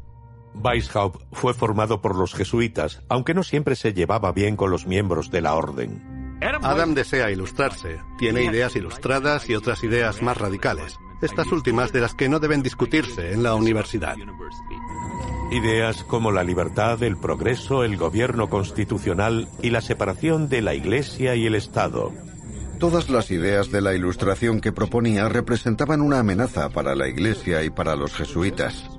Weishaupt 0.55 1.21
fue 1.31 1.53
formado 1.53 2.01
por 2.01 2.15
los 2.15 2.33
jesuitas, 2.33 3.03
aunque 3.07 3.35
no 3.35 3.43
siempre 3.43 3.75
se 3.75 3.93
llevaba 3.93 4.31
bien 4.31 4.55
con 4.55 4.71
los 4.71 4.87
miembros 4.87 5.29
de 5.29 5.41
la 5.41 5.53
orden. 5.53 6.39
Adam 6.63 6.95
desea 6.95 7.29
ilustrarse. 7.29 7.99
Tiene 8.17 8.43
ideas 8.43 8.75
ilustradas 8.75 9.47
y 9.47 9.55
otras 9.55 9.83
ideas 9.83 10.23
más 10.23 10.37
radicales. 10.37 10.97
Estas 11.21 11.51
últimas 11.51 11.93
de 11.93 12.01
las 12.01 12.15
que 12.15 12.29
no 12.29 12.39
deben 12.39 12.63
discutirse 12.63 13.31
en 13.31 13.43
la 13.43 13.53
universidad. 13.53 14.15
Ideas 15.51 16.05
como 16.05 16.31
la 16.31 16.45
libertad, 16.45 17.03
el 17.03 17.17
progreso, 17.17 17.83
el 17.83 17.97
gobierno 17.97 18.49
constitucional 18.49 19.49
y 19.61 19.71
la 19.71 19.81
separación 19.81 20.47
de 20.47 20.61
la 20.61 20.73
Iglesia 20.75 21.35
y 21.35 21.45
el 21.45 21.55
Estado. 21.55 22.13
Todas 22.79 23.09
las 23.09 23.31
ideas 23.31 23.69
de 23.69 23.81
la 23.81 23.93
ilustración 23.93 24.61
que 24.61 24.71
proponía 24.71 25.27
representaban 25.27 25.99
una 25.99 26.19
amenaza 26.19 26.69
para 26.69 26.95
la 26.95 27.09
Iglesia 27.09 27.63
y 27.63 27.69
para 27.69 27.97
los 27.97 28.13
jesuitas. 28.13 28.89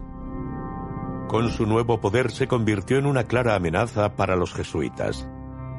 Con 1.26 1.48
su 1.48 1.64
nuevo 1.64 2.02
poder 2.02 2.30
se 2.30 2.46
convirtió 2.48 2.98
en 2.98 3.06
una 3.06 3.24
clara 3.24 3.54
amenaza 3.54 4.14
para 4.14 4.36
los 4.36 4.52
jesuitas. 4.52 5.26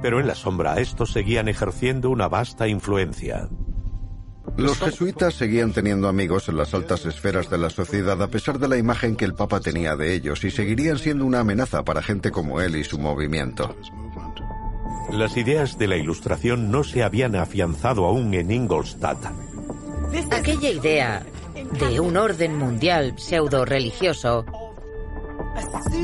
Pero 0.01 0.19
en 0.19 0.25
la 0.25 0.33
sombra 0.33 0.79
estos 0.79 1.11
seguían 1.11 1.49
ejerciendo 1.49 2.09
una 2.09 2.27
vasta 2.27 2.67
influencia. 2.67 3.47
Los 4.57 4.79
jesuitas 4.79 5.33
seguían 5.33 5.73
teniendo 5.73 6.07
amigos 6.07 6.47
en 6.47 6.57
las 6.57 6.73
altas 6.73 7.05
esferas 7.05 7.49
de 7.49 7.57
la 7.57 7.69
sociedad 7.69 8.21
a 8.21 8.27
pesar 8.27 8.59
de 8.59 8.67
la 8.67 8.77
imagen 8.77 9.15
que 9.15 9.25
el 9.25 9.33
Papa 9.33 9.59
tenía 9.59 9.95
de 9.95 10.13
ellos 10.13 10.43
y 10.43 10.51
seguirían 10.51 10.99
siendo 10.99 11.25
una 11.25 11.39
amenaza 11.39 11.83
para 11.83 12.03
gente 12.03 12.31
como 12.31 12.61
él 12.61 12.75
y 12.75 12.83
su 12.83 12.99
movimiento. 12.99 13.75
Las 15.11 15.37
ideas 15.37 15.77
de 15.77 15.87
la 15.87 15.97
Ilustración 15.97 16.71
no 16.71 16.83
se 16.83 17.03
habían 17.03 17.35
afianzado 17.35 18.05
aún 18.05 18.33
en 18.33 18.51
Ingolstadt. 18.51 19.25
Aquella 20.31 20.69
idea 20.69 21.23
de 21.79 21.99
un 21.99 22.17
orden 22.17 22.55
mundial 22.55 23.15
pseudo-religioso 23.17 24.45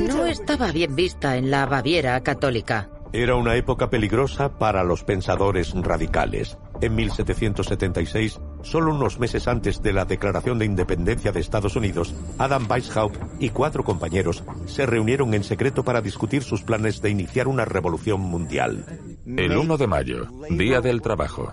no 0.08 0.26
estaba 0.26 0.72
bien 0.72 0.94
vista 0.96 1.36
en 1.36 1.50
la 1.50 1.66
Baviera 1.66 2.20
católica. 2.22 2.88
Era 3.12 3.34
una 3.34 3.56
época 3.56 3.90
peligrosa 3.90 4.58
para 4.58 4.84
los 4.84 5.02
pensadores 5.04 5.72
radicales. 5.74 6.56
En 6.80 6.94
1776, 6.94 8.40
solo 8.62 8.94
unos 8.94 9.18
meses 9.18 9.48
antes 9.48 9.82
de 9.82 9.92
la 9.92 10.06
declaración 10.06 10.58
de 10.58 10.64
independencia 10.64 11.30
de 11.30 11.40
Estados 11.40 11.76
Unidos, 11.76 12.14
Adam 12.38 12.66
Weishaupt 12.68 13.20
y 13.38 13.50
cuatro 13.50 13.84
compañeros 13.84 14.42
se 14.66 14.86
reunieron 14.86 15.34
en 15.34 15.44
secreto 15.44 15.84
para 15.84 16.00
discutir 16.00 16.42
sus 16.42 16.62
planes 16.62 17.02
de 17.02 17.10
iniciar 17.10 17.48
una 17.48 17.66
revolución 17.66 18.20
mundial. 18.20 18.84
El 19.26 19.56
1 19.56 19.76
de 19.76 19.86
mayo, 19.86 20.26
Día 20.48 20.80
del 20.80 21.02
Trabajo, 21.02 21.52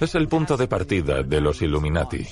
es 0.00 0.14
el 0.14 0.28
punto 0.28 0.56
de 0.56 0.68
partida 0.68 1.22
de 1.22 1.40
los 1.40 1.60
Illuminati. 1.60 2.26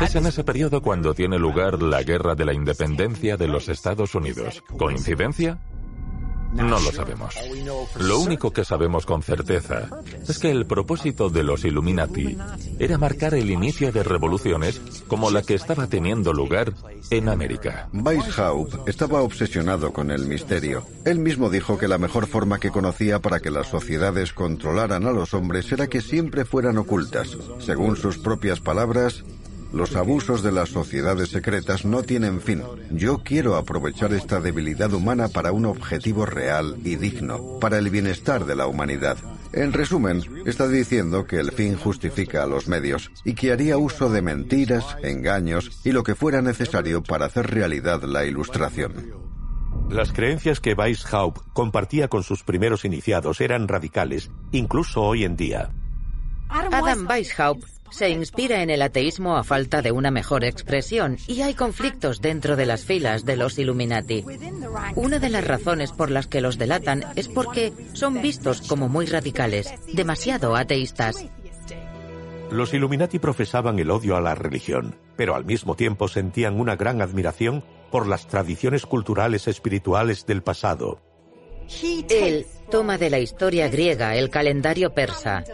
Es 0.00 0.14
en 0.14 0.26
ese 0.26 0.44
periodo 0.44 0.82
cuando 0.82 1.14
tiene 1.14 1.38
lugar 1.38 1.82
la 1.82 2.02
Guerra 2.02 2.34
de 2.34 2.44
la 2.44 2.54
Independencia 2.54 3.36
de 3.36 3.48
los 3.48 3.68
Estados 3.68 4.14
Unidos. 4.14 4.62
¿Coincidencia? 4.78 5.58
No 6.52 6.80
lo 6.80 6.92
sabemos. 6.92 7.34
Lo 7.98 8.20
único 8.20 8.52
que 8.52 8.64
sabemos 8.64 9.04
con 9.04 9.22
certeza 9.22 9.88
es 10.26 10.38
que 10.38 10.50
el 10.50 10.66
propósito 10.66 11.28
de 11.28 11.42
los 11.42 11.64
Illuminati 11.64 12.36
era 12.78 12.98
marcar 12.98 13.34
el 13.34 13.50
inicio 13.50 13.92
de 13.92 14.02
revoluciones 14.02 14.80
como 15.08 15.30
la 15.30 15.42
que 15.42 15.54
estaba 15.54 15.86
teniendo 15.86 16.32
lugar 16.32 16.72
en 17.10 17.28
América. 17.28 17.88
Weishaupt 17.92 18.88
estaba 18.88 19.22
obsesionado 19.22 19.92
con 19.92 20.10
el 20.10 20.26
misterio. 20.26 20.84
Él 21.04 21.18
mismo 21.18 21.50
dijo 21.50 21.78
que 21.78 21.88
la 21.88 21.98
mejor 21.98 22.26
forma 22.26 22.58
que 22.58 22.70
conocía 22.70 23.20
para 23.20 23.40
que 23.40 23.50
las 23.50 23.68
sociedades 23.68 24.32
controlaran 24.32 25.06
a 25.06 25.12
los 25.12 25.34
hombres 25.34 25.70
era 25.72 25.86
que 25.86 26.00
siempre 26.00 26.44
fueran 26.44 26.78
ocultas. 26.78 27.36
Según 27.58 27.96
sus 27.96 28.18
propias 28.18 28.60
palabras, 28.60 29.24
los 29.72 29.96
abusos 29.96 30.42
de 30.42 30.52
las 30.52 30.70
sociedades 30.70 31.30
secretas 31.30 31.84
no 31.84 32.02
tienen 32.02 32.40
fin. 32.40 32.62
Yo 32.90 33.18
quiero 33.18 33.56
aprovechar 33.56 34.12
esta 34.12 34.40
debilidad 34.40 34.92
humana 34.92 35.28
para 35.28 35.52
un 35.52 35.66
objetivo 35.66 36.26
real 36.26 36.76
y 36.84 36.96
digno, 36.96 37.58
para 37.60 37.78
el 37.78 37.90
bienestar 37.90 38.44
de 38.46 38.56
la 38.56 38.66
humanidad. 38.66 39.18
En 39.52 39.72
resumen, 39.72 40.22
está 40.44 40.68
diciendo 40.68 41.26
que 41.26 41.36
el 41.36 41.52
fin 41.52 41.76
justifica 41.76 42.42
a 42.42 42.46
los 42.46 42.68
medios 42.68 43.10
y 43.24 43.34
que 43.34 43.52
haría 43.52 43.78
uso 43.78 44.10
de 44.10 44.22
mentiras, 44.22 44.96
engaños 45.02 45.80
y 45.84 45.92
lo 45.92 46.02
que 46.02 46.14
fuera 46.14 46.42
necesario 46.42 47.02
para 47.02 47.26
hacer 47.26 47.46
realidad 47.50 48.02
la 48.02 48.24
ilustración. 48.24 49.26
Las 49.90 50.12
creencias 50.12 50.60
que 50.60 50.74
Weishaupt 50.74 51.42
compartía 51.52 52.08
con 52.08 52.22
sus 52.22 52.42
primeros 52.42 52.84
iniciados 52.84 53.40
eran 53.40 53.68
radicales, 53.68 54.30
incluso 54.52 55.02
hoy 55.02 55.24
en 55.24 55.36
día. 55.36 55.70
Adam 56.48 57.06
Weishaupt 57.08 57.75
se 57.90 58.10
inspira 58.10 58.62
en 58.62 58.70
el 58.70 58.82
ateísmo 58.82 59.36
a 59.36 59.44
falta 59.44 59.82
de 59.82 59.92
una 59.92 60.10
mejor 60.10 60.44
expresión 60.44 61.18
y 61.26 61.42
hay 61.42 61.54
conflictos 61.54 62.20
dentro 62.20 62.56
de 62.56 62.66
las 62.66 62.84
filas 62.84 63.24
de 63.24 63.36
los 63.36 63.58
Illuminati. 63.58 64.24
Una 64.94 65.18
de 65.18 65.28
las 65.28 65.46
razones 65.46 65.92
por 65.92 66.10
las 66.10 66.26
que 66.26 66.40
los 66.40 66.58
delatan 66.58 67.04
es 67.16 67.28
porque 67.28 67.72
son 67.92 68.20
vistos 68.20 68.62
como 68.62 68.88
muy 68.88 69.06
radicales, 69.06 69.72
demasiado 69.92 70.56
ateístas. 70.56 71.26
Los 72.50 72.72
Illuminati 72.74 73.18
profesaban 73.18 73.78
el 73.78 73.90
odio 73.90 74.16
a 74.16 74.20
la 74.20 74.34
religión, 74.34 74.94
pero 75.16 75.34
al 75.34 75.44
mismo 75.44 75.74
tiempo 75.74 76.06
sentían 76.08 76.60
una 76.60 76.76
gran 76.76 77.02
admiración 77.02 77.64
por 77.90 78.06
las 78.06 78.28
tradiciones 78.28 78.86
culturales 78.86 79.48
espirituales 79.48 80.26
del 80.26 80.42
pasado. 80.42 81.00
Él 82.08 82.46
toma 82.70 82.98
de 82.98 83.10
la 83.10 83.18
historia 83.18 83.68
griega 83.68 84.16
el 84.16 84.30
calendario 84.30 84.94
persa, 84.94 85.44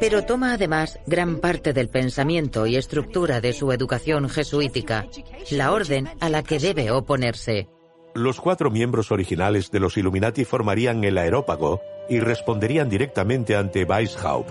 pero 0.00 0.24
toma 0.24 0.52
además 0.52 0.98
gran 1.06 1.36
parte 1.36 1.72
del 1.72 1.88
pensamiento 1.88 2.66
y 2.66 2.76
estructura 2.76 3.40
de 3.40 3.52
su 3.52 3.72
educación 3.72 4.28
jesuítica, 4.28 5.06
la 5.50 5.72
orden 5.72 6.08
a 6.20 6.28
la 6.28 6.42
que 6.42 6.58
debe 6.58 6.90
oponerse. 6.90 7.68
Los 8.14 8.40
cuatro 8.40 8.70
miembros 8.70 9.12
originales 9.12 9.70
de 9.70 9.80
los 9.80 9.96
Illuminati 9.96 10.44
formarían 10.44 11.04
el 11.04 11.18
aerópago 11.18 11.80
y 12.08 12.20
responderían 12.20 12.88
directamente 12.88 13.56
ante 13.56 13.84
Weishaupt. 13.84 14.50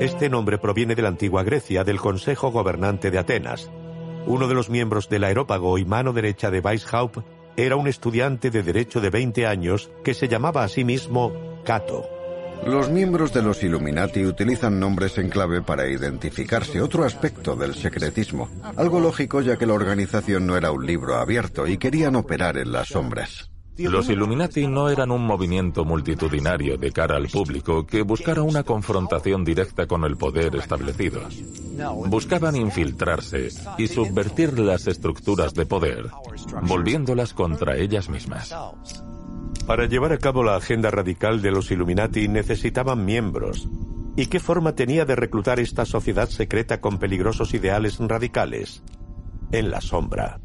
Este 0.00 0.28
nombre 0.28 0.58
proviene 0.58 0.94
de 0.94 1.02
la 1.02 1.08
antigua 1.08 1.42
Grecia 1.42 1.84
del 1.84 2.00
Consejo 2.00 2.50
Gobernante 2.50 3.10
de 3.10 3.18
Atenas, 3.18 3.70
uno 4.26 4.48
de 4.48 4.54
los 4.54 4.70
miembros 4.70 5.08
del 5.08 5.24
aerópago 5.24 5.76
y 5.76 5.84
mano 5.84 6.12
derecha 6.12 6.50
de 6.50 6.60
Weishaupt 6.60 7.18
era 7.56 7.76
un 7.76 7.86
estudiante 7.88 8.50
de 8.50 8.62
derecho 8.62 9.00
de 9.00 9.10
20 9.10 9.46
años 9.46 9.90
que 10.02 10.14
se 10.14 10.28
llamaba 10.28 10.64
a 10.64 10.68
sí 10.68 10.82
mismo 10.84 11.32
Cato. 11.64 12.13
Los 12.66 12.88
miembros 12.90 13.32
de 13.32 13.42
los 13.42 13.62
Illuminati 13.62 14.24
utilizan 14.24 14.80
nombres 14.80 15.18
en 15.18 15.28
clave 15.28 15.60
para 15.60 15.88
identificarse, 15.88 16.80
otro 16.80 17.04
aspecto 17.04 17.56
del 17.56 17.74
secretismo. 17.74 18.48
Algo 18.76 19.00
lógico 19.00 19.42
ya 19.42 19.56
que 19.56 19.66
la 19.66 19.74
organización 19.74 20.46
no 20.46 20.56
era 20.56 20.70
un 20.70 20.86
libro 20.86 21.16
abierto 21.16 21.66
y 21.66 21.76
querían 21.76 22.16
operar 22.16 22.56
en 22.56 22.72
las 22.72 22.88
sombras. 22.88 23.50
Los 23.76 24.08
Illuminati 24.08 24.68
no 24.68 24.88
eran 24.88 25.10
un 25.10 25.26
movimiento 25.26 25.84
multitudinario 25.84 26.78
de 26.78 26.92
cara 26.92 27.16
al 27.16 27.28
público 27.28 27.84
que 27.84 28.02
buscara 28.02 28.42
una 28.42 28.62
confrontación 28.62 29.44
directa 29.44 29.86
con 29.86 30.04
el 30.04 30.16
poder 30.16 30.54
establecido. 30.54 31.22
Buscaban 32.06 32.54
infiltrarse 32.54 33.48
y 33.76 33.88
subvertir 33.88 34.58
las 34.60 34.86
estructuras 34.86 35.54
de 35.54 35.66
poder, 35.66 36.08
volviéndolas 36.62 37.34
contra 37.34 37.76
ellas 37.76 38.08
mismas. 38.08 38.54
Para 39.66 39.86
llevar 39.86 40.12
a 40.12 40.18
cabo 40.18 40.42
la 40.42 40.56
agenda 40.56 40.90
radical 40.90 41.40
de 41.40 41.50
los 41.50 41.70
Illuminati 41.70 42.28
necesitaban 42.28 43.04
miembros. 43.04 43.66
¿Y 44.14 44.26
qué 44.26 44.38
forma 44.38 44.74
tenía 44.74 45.06
de 45.06 45.16
reclutar 45.16 45.58
esta 45.58 45.86
sociedad 45.86 46.28
secreta 46.28 46.82
con 46.82 46.98
peligrosos 46.98 47.54
ideales 47.54 47.98
radicales? 47.98 48.82
En 49.52 49.70
la 49.70 49.80
sombra. 49.80 50.38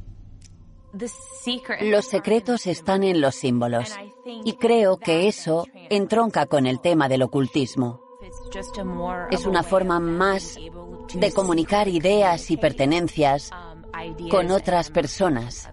Los 1.81 2.05
secretos 2.05 2.65
están 2.65 3.03
en 3.03 3.19
los 3.19 3.35
símbolos. 3.35 3.93
Y 4.45 4.53
creo 4.53 4.97
que 4.97 5.27
eso 5.27 5.65
entronca 5.89 6.45
con 6.45 6.65
el 6.65 6.79
tema 6.79 7.09
del 7.09 7.23
ocultismo. 7.23 8.01
Es 9.31 9.45
una 9.45 9.63
forma 9.63 9.99
más 9.99 10.55
de 11.13 11.31
comunicar 11.33 11.89
ideas 11.89 12.49
y 12.51 12.57
pertenencias 12.57 13.51
con 14.31 14.49
otras 14.51 14.89
personas. 14.91 15.69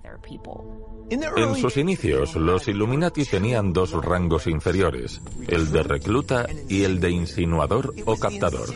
En 1.09 1.55
sus 1.55 1.77
inicios, 1.77 2.35
los 2.35 2.67
Illuminati 2.67 3.25
tenían 3.25 3.73
dos 3.73 3.93
rangos 3.93 4.47
inferiores, 4.47 5.21
el 5.47 5.71
de 5.71 5.83
recluta 5.83 6.47
y 6.69 6.83
el 6.83 6.99
de 7.01 7.11
insinuador 7.11 7.95
o 8.05 8.17
captador. 8.17 8.71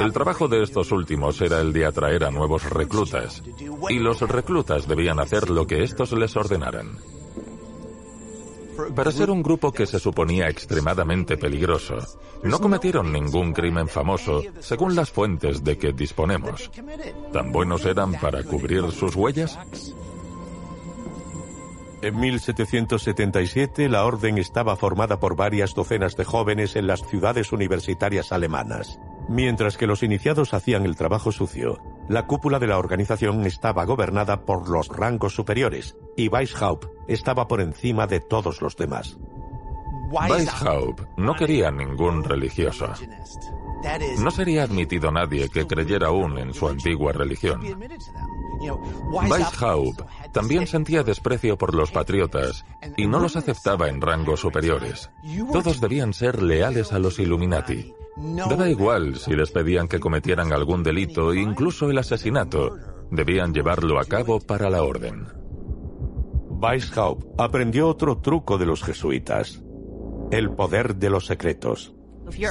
El 0.00 0.12
trabajo 0.12 0.48
de 0.48 0.62
estos 0.62 0.90
últimos 0.90 1.40
era 1.40 1.60
el 1.60 1.72
de 1.72 1.86
atraer 1.86 2.24
a 2.24 2.30
nuevos 2.30 2.68
reclutas, 2.68 3.42
y 3.88 3.98
los 3.98 4.20
reclutas 4.22 4.88
debían 4.88 5.20
hacer 5.20 5.50
lo 5.50 5.66
que 5.66 5.82
estos 5.82 6.12
les 6.12 6.36
ordenaran. 6.36 6.98
Para 8.96 9.12
ser 9.12 9.30
un 9.30 9.42
grupo 9.42 9.70
que 9.70 9.86
se 9.86 10.00
suponía 10.00 10.48
extremadamente 10.48 11.36
peligroso, 11.36 11.96
no 12.42 12.58
cometieron 12.58 13.12
ningún 13.12 13.52
crimen 13.52 13.86
famoso 13.86 14.42
según 14.60 14.96
las 14.96 15.10
fuentes 15.10 15.62
de 15.62 15.78
que 15.78 15.92
disponemos. 15.92 16.70
¿Tan 17.32 17.52
buenos 17.52 17.84
eran 17.84 18.12
para 18.14 18.42
cubrir 18.42 18.90
sus 18.90 19.14
huellas? 19.14 19.58
En 22.02 22.18
1777 22.18 23.88
la 23.88 24.04
orden 24.04 24.36
estaba 24.36 24.74
formada 24.74 25.20
por 25.20 25.36
varias 25.36 25.72
docenas 25.72 26.16
de 26.16 26.24
jóvenes 26.24 26.74
en 26.74 26.88
las 26.88 27.06
ciudades 27.06 27.52
universitarias 27.52 28.32
alemanas. 28.32 28.98
Mientras 29.28 29.76
que 29.76 29.86
los 29.86 30.02
iniciados 30.02 30.52
hacían 30.52 30.84
el 30.84 30.96
trabajo 30.96 31.30
sucio, 31.30 31.78
la 32.08 32.26
cúpula 32.26 32.58
de 32.58 32.66
la 32.66 32.78
organización 32.78 33.46
estaba 33.46 33.84
gobernada 33.84 34.44
por 34.44 34.68
los 34.68 34.88
rangos 34.88 35.36
superiores 35.36 35.96
y 36.16 36.26
Weishaupt 36.26 36.86
estaba 37.06 37.46
por 37.46 37.60
encima 37.60 38.08
de 38.08 38.18
todos 38.18 38.60
los 38.60 38.76
demás. 38.76 39.16
Weishaupt 40.10 41.04
no 41.16 41.34
quería 41.34 41.70
ningún 41.70 42.24
religioso. 42.24 42.92
No 44.18 44.30
sería 44.32 44.64
admitido 44.64 45.12
nadie 45.12 45.48
que 45.48 45.68
creyera 45.68 46.08
aún 46.08 46.36
en 46.38 46.52
su 46.52 46.66
antigua 46.66 47.12
religión. 47.12 47.60
Weishaupt 49.10 50.02
también 50.32 50.66
sentía 50.66 51.02
desprecio 51.02 51.58
por 51.58 51.74
los 51.74 51.90
patriotas 51.90 52.64
y 52.96 53.06
no 53.06 53.18
los 53.20 53.36
aceptaba 53.36 53.88
en 53.88 54.00
rangos 54.00 54.40
superiores. 54.40 55.10
Todos 55.52 55.80
debían 55.80 56.12
ser 56.12 56.42
leales 56.42 56.92
a 56.92 56.98
los 56.98 57.18
Illuminati. 57.18 57.92
Daba 58.16 58.68
igual 58.68 59.16
si 59.16 59.34
les 59.34 59.50
pedían 59.50 59.88
que 59.88 60.00
cometieran 60.00 60.52
algún 60.52 60.82
delito, 60.82 61.34
incluso 61.34 61.90
el 61.90 61.98
asesinato. 61.98 62.76
Debían 63.10 63.52
llevarlo 63.52 63.98
a 63.98 64.04
cabo 64.04 64.40
para 64.40 64.70
la 64.70 64.82
orden. 64.82 65.26
Weishaupt 66.48 67.40
aprendió 67.40 67.88
otro 67.88 68.18
truco 68.18 68.58
de 68.58 68.66
los 68.66 68.82
jesuitas, 68.82 69.62
el 70.30 70.50
poder 70.50 70.96
de 70.96 71.10
los 71.10 71.26
secretos. 71.26 71.94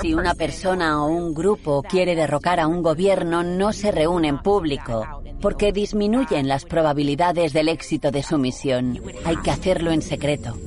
Si 0.01 0.13
una 0.13 0.35
persona 0.35 1.03
o 1.03 1.07
un 1.07 1.33
grupo 1.33 1.83
quiere 1.83 2.15
derrocar 2.15 2.59
a 2.59 2.67
un 2.67 2.81
gobierno, 2.81 3.43
no 3.43 3.73
se 3.73 3.91
reúne 3.91 4.27
en 4.27 4.39
público, 4.39 5.05
porque 5.41 5.71
disminuyen 5.71 6.47
las 6.47 6.65
probabilidades 6.65 7.53
del 7.53 7.67
éxito 7.67 8.11
de 8.11 8.23
su 8.23 8.37
misión. 8.37 8.99
Hay 9.25 9.37
que 9.37 9.51
hacerlo 9.51 9.91
en 9.91 10.01
secreto. 10.01 10.57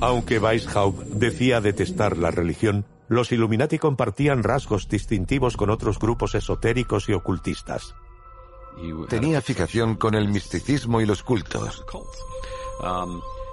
Aunque 0.00 0.38
Weishaupt 0.38 1.02
decía 1.08 1.60
detestar 1.60 2.16
la 2.16 2.30
religión, 2.30 2.84
los 3.08 3.32
Illuminati 3.32 3.78
compartían 3.78 4.42
rasgos 4.42 4.88
distintivos 4.88 5.56
con 5.56 5.70
otros 5.70 5.98
grupos 5.98 6.34
esotéricos 6.34 7.08
y 7.08 7.14
ocultistas. 7.14 7.94
Tenía 9.08 9.40
fijación 9.40 9.96
con 9.96 10.14
el 10.14 10.28
misticismo 10.28 11.00
y 11.00 11.06
los 11.06 11.22
cultos. 11.22 11.84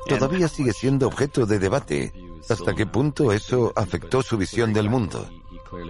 Todavía 0.07 0.47
sigue 0.47 0.71
siendo 0.71 1.07
objeto 1.07 1.45
de 1.45 1.57
debate 1.57 2.13
hasta 2.49 2.73
qué 2.73 2.85
punto 2.85 3.31
eso 3.31 3.73
afectó 3.75 4.21
su 4.21 4.37
visión 4.37 4.73
del 4.73 4.89
mundo. 4.89 5.27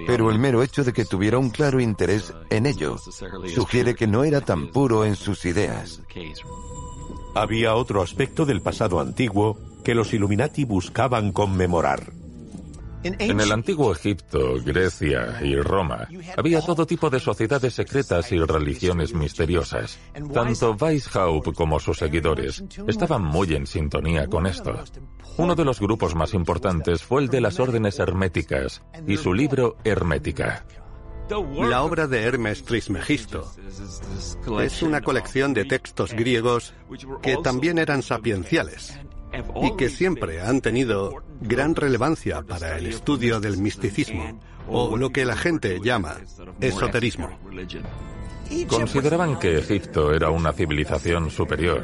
Pero 0.08 0.32
el 0.32 0.40
mero 0.40 0.64
hecho 0.64 0.84
de 0.84 0.94
que 0.94 1.06
tuviera 1.06 1.38
un 1.38 1.50
claro 1.50 1.80
interés 1.80 2.34
en 2.50 2.66
ello 2.66 2.98
sugiere 3.54 3.96
que 3.96 4.08
no 4.08 4.24
era 4.24 4.42
tan 4.42 4.68
puro 4.68 5.06
en 5.06 5.16
sus 5.16 5.46
ideas. 5.46 6.02
Había 7.36 7.76
otro 7.76 8.02
aspecto 8.02 8.46
del 8.46 8.62
pasado 8.62 9.00
antiguo 9.00 9.58
que 9.84 9.94
los 9.96 10.14
Illuminati 10.14 10.64
buscaban 10.64 11.32
conmemorar. 11.32 12.12
En 13.06 13.40
el 13.40 13.52
antiguo 13.52 13.92
Egipto, 13.92 14.56
Grecia 14.64 15.40
y 15.44 15.56
Roma 15.56 16.08
había 16.36 16.60
todo 16.62 16.88
tipo 16.88 17.12
de 17.12 17.20
sociedades 17.20 17.76
secretas 17.76 18.32
y 18.32 18.40
religiones 18.40 19.14
misteriosas. 19.14 20.00
Tanto 20.34 20.76
Weishaupt 20.80 21.54
como 21.54 21.80
sus 21.80 22.00
seguidores 22.00 22.64
estaban 22.88 23.24
muy 23.24 23.54
en 23.54 23.68
sintonía 23.68 24.26
con 24.26 24.48
esto. 24.48 24.84
Uno 25.38 25.54
de 25.54 25.66
los 25.66 25.80
grupos 25.80 26.16
más 26.16 26.34
importantes 26.34 27.04
fue 27.04 27.22
el 27.22 27.28
de 27.28 27.42
las 27.42 27.60
órdenes 27.60 28.00
herméticas 28.00 28.82
y 29.06 29.18
su 29.18 29.36
libro 29.36 29.78
Hermética. 29.84 30.66
La 31.30 31.84
obra 31.84 32.08
de 32.08 32.24
Hermes 32.24 32.64
Trismegisto 32.64 33.52
es 34.62 34.82
una 34.82 35.02
colección 35.02 35.54
de 35.54 35.66
textos 35.66 36.14
griegos 36.14 36.74
que 37.22 37.38
también 37.38 37.78
eran 37.78 38.02
sapienciales 38.02 39.00
y 39.62 39.76
que 39.76 39.90
siempre 39.90 40.42
han 40.42 40.62
tenido 40.62 41.24
gran 41.42 41.76
relevancia 41.76 42.42
para 42.42 42.78
el 42.78 42.88
estudio 42.88 43.40
del 43.40 43.58
misticismo, 43.58 44.40
o 44.68 44.98
lo 44.98 45.12
que 45.12 45.26
la 45.26 45.36
gente 45.36 45.80
llama 45.84 46.18
esoterismo. 46.60 47.30
Consideraban 48.68 49.40
que 49.40 49.58
Egipto 49.58 50.14
era 50.14 50.30
una 50.30 50.54
civilización 50.54 51.32
superior, 51.32 51.84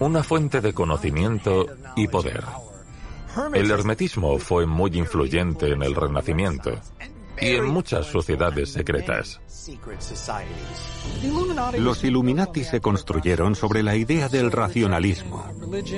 una 0.00 0.22
fuente 0.22 0.60
de 0.60 0.72
conocimiento 0.72 1.66
y 1.96 2.08
poder. 2.08 2.44
El 3.54 3.70
hermetismo 3.70 4.38
fue 4.38 4.66
muy 4.66 4.90
influyente 4.98 5.72
en 5.72 5.82
el 5.82 5.94
Renacimiento 5.94 6.78
y 7.40 7.56
en 7.56 7.66
muchas 7.66 8.06
sociedades 8.06 8.72
secretas. 8.72 9.40
Los 11.78 12.04
Illuminati 12.04 12.64
se 12.64 12.80
construyeron 12.80 13.54
sobre 13.54 13.82
la 13.82 13.96
idea 13.96 14.28
del 14.28 14.50
racionalismo, 14.50 15.44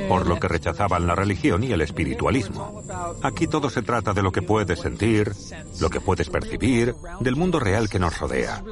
por 0.09 0.27
lo 0.27 0.38
que 0.38 0.49
rechazaban 0.49 1.07
la 1.07 1.14
religión 1.14 1.64
y 1.64 1.73
el 1.73 1.81
espiritualismo. 1.81 2.83
Aquí 3.23 3.47
todo 3.47 3.70
se 3.70 3.83
trata 3.83 4.12
de 4.12 4.23
lo 4.23 4.33
que 4.33 4.42
puedes 4.42 4.81
sentir, 4.81 5.33
lo 5.81 5.90
que 5.90 6.01
puedes 6.01 6.29
percibir, 6.31 6.94
del 7.20 7.37
mundo 7.37 7.59
real 7.59 7.88
que 7.88 7.99
nos 7.99 8.18
rodea, 8.18 8.62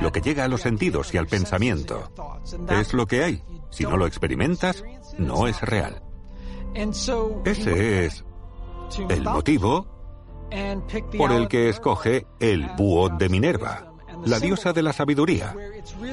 lo 0.00 0.12
que 0.12 0.20
llega 0.20 0.44
a 0.44 0.48
los 0.48 0.62
sentidos 0.62 1.14
y 1.14 1.18
al 1.18 1.26
pensamiento. 1.26 2.10
Es 2.70 2.92
lo 2.92 3.06
que 3.06 3.24
hay. 3.24 3.42
Si 3.70 3.84
no 3.84 3.96
lo 3.96 4.06
experimentas, 4.06 4.84
no 5.18 5.46
es 5.46 5.60
real. 5.60 6.02
Ese 7.44 8.06
es 8.06 8.24
el 9.08 9.22
motivo 9.22 9.93
por 11.16 11.32
el 11.32 11.48
que 11.48 11.68
escoge 11.68 12.26
el 12.40 12.66
búho 12.76 13.08
de 13.08 13.28
Minerva, 13.28 13.92
la 14.24 14.38
diosa 14.38 14.72
de 14.72 14.82
la 14.82 14.92
sabiduría. 14.92 15.54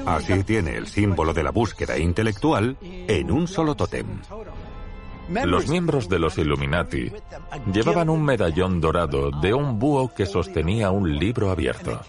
Así 0.06 0.44
tiene 0.44 0.76
el 0.76 0.86
símbolo 0.86 1.32
de 1.32 1.42
la 1.42 1.50
búsqueda 1.50 1.98
intelectual 1.98 2.76
en 2.80 3.30
un 3.30 3.46
solo 3.48 3.74
tótem. 3.74 4.06
Los 5.28 5.68
miembros 5.68 6.08
de 6.08 6.18
los 6.18 6.36
Illuminati 6.36 7.10
llevaban 7.72 8.10
un 8.10 8.24
medallón 8.24 8.80
dorado 8.80 9.30
de 9.30 9.54
un 9.54 9.78
búho 9.78 10.12
que 10.14 10.26
sostenía 10.26 10.90
un 10.90 11.16
libro 11.18 11.50
abierto. 11.50 12.00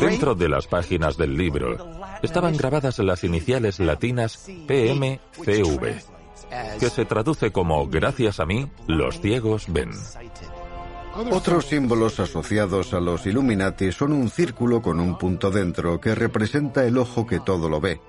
Dentro 0.00 0.34
de 0.34 0.48
las 0.48 0.66
páginas 0.66 1.16
del 1.16 1.36
libro 1.36 1.76
estaban 2.22 2.56
grabadas 2.56 2.98
las 2.98 3.22
iniciales 3.22 3.78
latinas 3.78 4.48
PMCV, 4.66 6.00
que 6.80 6.90
se 6.90 7.04
traduce 7.04 7.52
como 7.52 7.86
Gracias 7.86 8.40
a 8.40 8.46
mí, 8.46 8.66
los 8.86 9.20
ciegos 9.20 9.66
ven. 9.68 9.90
Otros 11.32 11.66
símbolos 11.66 12.20
asociados 12.20 12.94
a 12.94 13.00
los 13.00 13.26
Illuminati 13.26 13.90
son 13.90 14.12
un 14.12 14.30
círculo 14.30 14.80
con 14.80 15.00
un 15.00 15.18
punto 15.18 15.50
dentro 15.50 16.00
que 16.00 16.14
representa 16.14 16.84
el 16.84 16.96
ojo 16.96 17.26
que 17.26 17.40
todo 17.40 17.68
lo 17.68 17.80
ve 17.80 18.00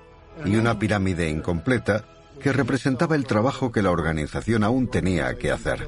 y 0.44 0.54
una 0.54 0.78
pirámide 0.78 1.28
incompleta 1.28 2.04
que 2.40 2.52
representaba 2.52 3.16
el 3.16 3.26
trabajo 3.26 3.72
que 3.72 3.82
la 3.82 3.90
organización 3.90 4.62
aún 4.62 4.88
tenía 4.88 5.36
que 5.36 5.50
hacer. 5.50 5.86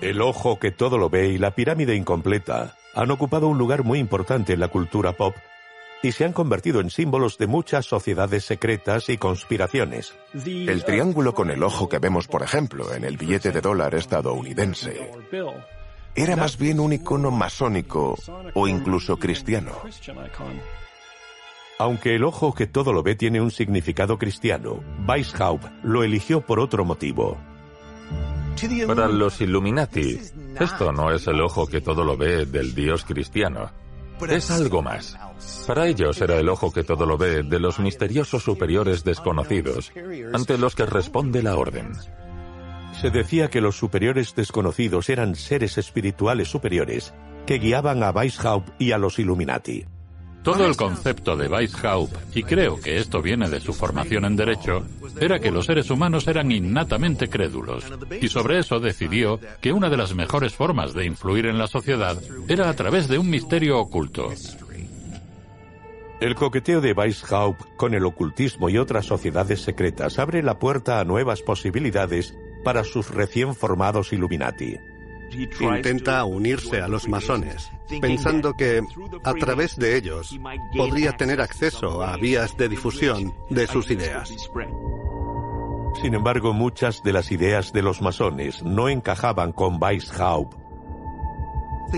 El 0.00 0.22
ojo 0.22 0.58
que 0.58 0.70
todo 0.70 0.96
lo 0.96 1.10
ve 1.10 1.28
y 1.28 1.38
la 1.38 1.54
pirámide 1.54 1.94
incompleta 1.94 2.74
han 2.94 3.10
ocupado 3.10 3.48
un 3.48 3.58
lugar 3.58 3.84
muy 3.84 3.98
importante 3.98 4.54
en 4.54 4.60
la 4.60 4.68
cultura 4.68 5.12
pop 5.12 5.34
y 6.02 6.12
se 6.12 6.24
han 6.24 6.32
convertido 6.32 6.80
en 6.80 6.90
símbolos 6.90 7.38
de 7.38 7.46
muchas 7.46 7.86
sociedades 7.86 8.44
secretas 8.44 9.08
y 9.08 9.18
conspiraciones. 9.18 10.14
El 10.34 10.84
triángulo 10.84 11.32
con 11.34 11.50
el 11.50 11.62
ojo 11.62 11.88
que 11.88 11.98
vemos, 11.98 12.26
por 12.26 12.42
ejemplo, 12.42 12.92
en 12.92 13.04
el 13.04 13.16
billete 13.16 13.52
de 13.52 13.60
dólar 13.60 13.94
estadounidense, 13.94 15.10
era 16.14 16.36
más 16.36 16.58
bien 16.58 16.80
un 16.80 16.92
icono 16.92 17.30
masónico 17.30 18.16
o 18.54 18.68
incluso 18.68 19.16
cristiano. 19.16 19.72
Aunque 21.78 22.14
el 22.14 22.24
ojo 22.24 22.54
que 22.54 22.66
todo 22.66 22.92
lo 22.92 23.02
ve 23.02 23.14
tiene 23.16 23.40
un 23.40 23.50
significado 23.50 24.18
cristiano, 24.18 24.80
Weishaupt 25.08 25.66
lo 25.82 26.04
eligió 26.04 26.40
por 26.40 26.60
otro 26.60 26.84
motivo. 26.84 27.38
Para 28.86 29.08
los 29.08 29.40
Illuminati, 29.40 30.20
esto 30.60 30.92
no 30.92 31.10
es 31.10 31.26
el 31.26 31.40
ojo 31.40 31.66
que 31.66 31.80
todo 31.80 32.04
lo 32.04 32.16
ve 32.16 32.46
del 32.46 32.74
dios 32.74 33.04
cristiano. 33.04 33.70
Es 34.28 34.50
algo 34.52 34.82
más. 34.82 35.18
Para 35.66 35.88
ellos 35.88 36.20
era 36.20 36.36
el 36.36 36.48
ojo 36.48 36.70
que 36.70 36.84
todo 36.84 37.06
lo 37.06 37.18
ve 37.18 37.42
de 37.42 37.58
los 37.58 37.80
misteriosos 37.80 38.44
superiores 38.44 39.02
desconocidos, 39.02 39.90
ante 40.32 40.58
los 40.58 40.76
que 40.76 40.86
responde 40.86 41.42
la 41.42 41.56
orden. 41.56 41.92
Se 43.00 43.10
decía 43.10 43.48
que 43.48 43.60
los 43.60 43.76
superiores 43.76 44.34
desconocidos 44.34 45.08
eran 45.08 45.34
seres 45.34 45.78
espirituales 45.78 46.48
superiores 46.48 47.12
que 47.46 47.58
guiaban 47.58 48.02
a 48.02 48.10
Weishaupt 48.10 48.80
y 48.80 48.92
a 48.92 48.98
los 48.98 49.18
Illuminati. 49.18 49.84
Todo 50.42 50.66
el 50.66 50.76
concepto 50.76 51.36
de 51.36 51.46
Weishaupt, 51.46 52.36
y 52.36 52.42
creo 52.42 52.80
que 52.80 52.96
esto 52.96 53.22
viene 53.22 53.48
de 53.48 53.60
su 53.60 53.72
formación 53.72 54.24
en 54.24 54.34
Derecho, 54.34 54.84
era 55.20 55.38
que 55.38 55.52
los 55.52 55.66
seres 55.66 55.88
humanos 55.88 56.26
eran 56.26 56.50
innatamente 56.50 57.28
crédulos, 57.28 57.84
y 58.20 58.26
sobre 58.26 58.58
eso 58.58 58.80
decidió 58.80 59.38
que 59.60 59.72
una 59.72 59.88
de 59.88 59.96
las 59.96 60.14
mejores 60.16 60.52
formas 60.52 60.94
de 60.94 61.06
influir 61.06 61.46
en 61.46 61.58
la 61.58 61.68
sociedad 61.68 62.20
era 62.48 62.68
a 62.68 62.74
través 62.74 63.06
de 63.06 63.18
un 63.18 63.30
misterio 63.30 63.78
oculto. 63.78 64.30
El 66.20 66.34
coqueteo 66.34 66.80
de 66.80 66.92
Weishaupt 66.92 67.76
con 67.76 67.94
el 67.94 68.04
ocultismo 68.04 68.68
y 68.68 68.78
otras 68.78 69.06
sociedades 69.06 69.60
secretas 69.62 70.18
abre 70.18 70.42
la 70.42 70.58
puerta 70.58 71.00
a 71.00 71.04
nuevas 71.04 71.42
posibilidades 71.42 72.32
para 72.62 72.84
sus 72.84 73.10
recién 73.10 73.54
formados 73.54 74.12
Illuminati. 74.12 74.78
Intenta 75.60 76.24
unirse 76.24 76.82
a 76.82 76.88
los 76.88 77.08
masones, 77.08 77.70
pensando 78.00 78.52
que 78.54 78.82
a 79.24 79.32
través 79.34 79.76
de 79.76 79.96
ellos 79.96 80.38
podría 80.76 81.12
tener 81.12 81.40
acceso 81.40 82.02
a 82.02 82.16
vías 82.16 82.56
de 82.56 82.68
difusión 82.68 83.34
de 83.48 83.66
sus 83.66 83.90
ideas. 83.90 84.30
Sin 86.00 86.14
embargo, 86.14 86.52
muchas 86.52 87.02
de 87.02 87.12
las 87.12 87.30
ideas 87.32 87.72
de 87.72 87.82
los 87.82 88.02
masones 88.02 88.62
no 88.62 88.88
encajaban 88.88 89.52
con 89.52 89.82
Weishaupt. 89.82 90.61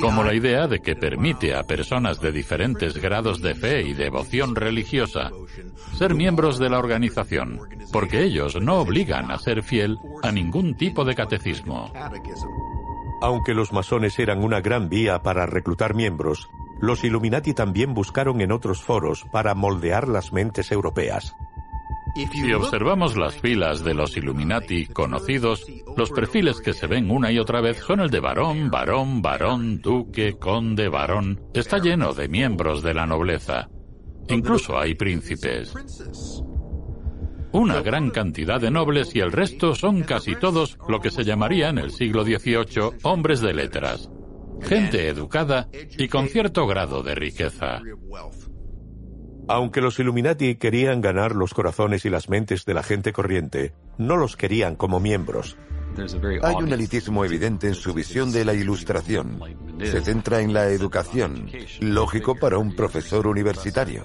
Como 0.01 0.25
la 0.25 0.35
idea 0.35 0.67
de 0.67 0.81
que 0.81 0.97
permite 0.97 1.55
a 1.55 1.63
personas 1.63 2.21
de 2.21 2.33
diferentes 2.33 2.97
grados 2.99 3.41
de 3.41 3.55
fe 3.55 3.83
y 3.83 3.95
devoción 3.95 4.55
religiosa 4.55 5.31
ser 5.97 6.15
miembros 6.15 6.59
de 6.59 6.69
la 6.69 6.79
organización, 6.79 7.61
porque 7.93 8.23
ellos 8.23 8.61
no 8.61 8.77
obligan 8.81 9.31
a 9.31 9.39
ser 9.39 9.63
fiel 9.63 9.99
a 10.23 10.33
ningún 10.33 10.75
tipo 10.77 11.05
de 11.05 11.15
catecismo. 11.15 11.93
Aunque 13.21 13.55
los 13.55 13.73
masones 13.73 14.19
eran 14.19 14.43
una 14.43 14.61
gran 14.61 14.89
vía 14.89 15.23
para 15.23 15.47
reclutar 15.47 15.95
miembros, 15.95 16.51
los 16.81 17.05
Illuminati 17.05 17.55
también 17.55 17.95
buscaron 17.95 18.41
en 18.41 18.53
otros 18.53 18.83
foros 18.83 19.25
para 19.33 19.55
moldear 19.55 20.09
las 20.09 20.33
mentes 20.33 20.73
europeas. 20.73 21.35
Si 22.15 22.53
observamos 22.53 23.17
las 23.17 23.35
filas 23.41 23.83
de 23.83 23.93
los 23.93 24.17
Illuminati 24.17 24.87
conocidos, 24.87 25.67
los 25.97 26.13
perfiles 26.13 26.61
que 26.61 26.73
se 26.73 26.87
ven 26.87 27.11
una 27.11 27.33
y 27.33 27.39
otra 27.39 27.61
vez 27.61 27.79
son 27.79 28.01
el 28.01 28.11
de 28.11 28.21
varón, 28.21 28.71
varón, 28.71 29.21
varón, 29.21 29.81
duque, 29.81 30.35
conde, 30.39 30.89
varón. 30.89 31.41
Está 31.53 31.79
lleno 31.79 32.15
de 32.15 32.29
miembros 32.29 32.83
de 32.83 32.95
la 32.95 33.07
nobleza. 33.07 33.69
Incluso 34.29 34.79
hay 34.79 34.95
príncipes. 34.95 35.75
Una 37.53 37.83
gran 37.83 38.11
cantidad 38.11 38.61
de 38.61 38.71
nobles 38.71 39.15
y 39.15 39.21
el 39.21 39.33
resto 39.33 39.75
son 39.75 40.03
casi 40.03 40.37
todos 40.37 40.79
lo 40.89 41.01
que 41.01 41.11
se 41.11 41.25
llamaría 41.25 41.69
en 41.69 41.79
el 41.79 41.91
siglo 41.91 42.25
XVIII 42.25 42.99
hombres 43.03 43.41
de 43.41 43.55
letras. 43.55 44.11
Gente 44.63 45.09
educada 45.09 45.69
y 45.99 46.09
con 46.09 46.29
cierto 46.29 46.67
grado 46.67 47.03
de 47.03 47.15
riqueza. 47.15 47.81
Aunque 49.49 49.81
los 49.81 49.99
Illuminati 49.99 50.57
querían 50.57 51.01
ganar 51.01 51.35
los 51.35 51.53
corazones 51.53 52.05
y 52.05 52.11
las 52.11 52.29
mentes 52.29 52.65
de 52.65 52.75
la 52.75 52.83
gente 52.83 53.13
corriente, 53.13 53.75
no 53.99 54.17
los 54.17 54.37
querían 54.37 54.77
como 54.77 55.01
miembros. 55.01 55.57
Hay 56.43 56.57
un 56.57 56.73
elitismo 56.73 57.25
evidente 57.25 57.69
en 57.69 57.75
su 57.75 57.95
visión 57.95 58.33
de 58.33 58.45
la 58.45 58.55
ilustración. 58.55 59.41
Se 59.83 60.01
centra 60.01 60.41
en 60.41 60.53
la 60.53 60.69
educación, 60.69 61.51
lógico 61.81 62.37
para 62.37 62.59
un 62.59 62.75
profesor 62.75 63.27
universitario. 63.27 64.05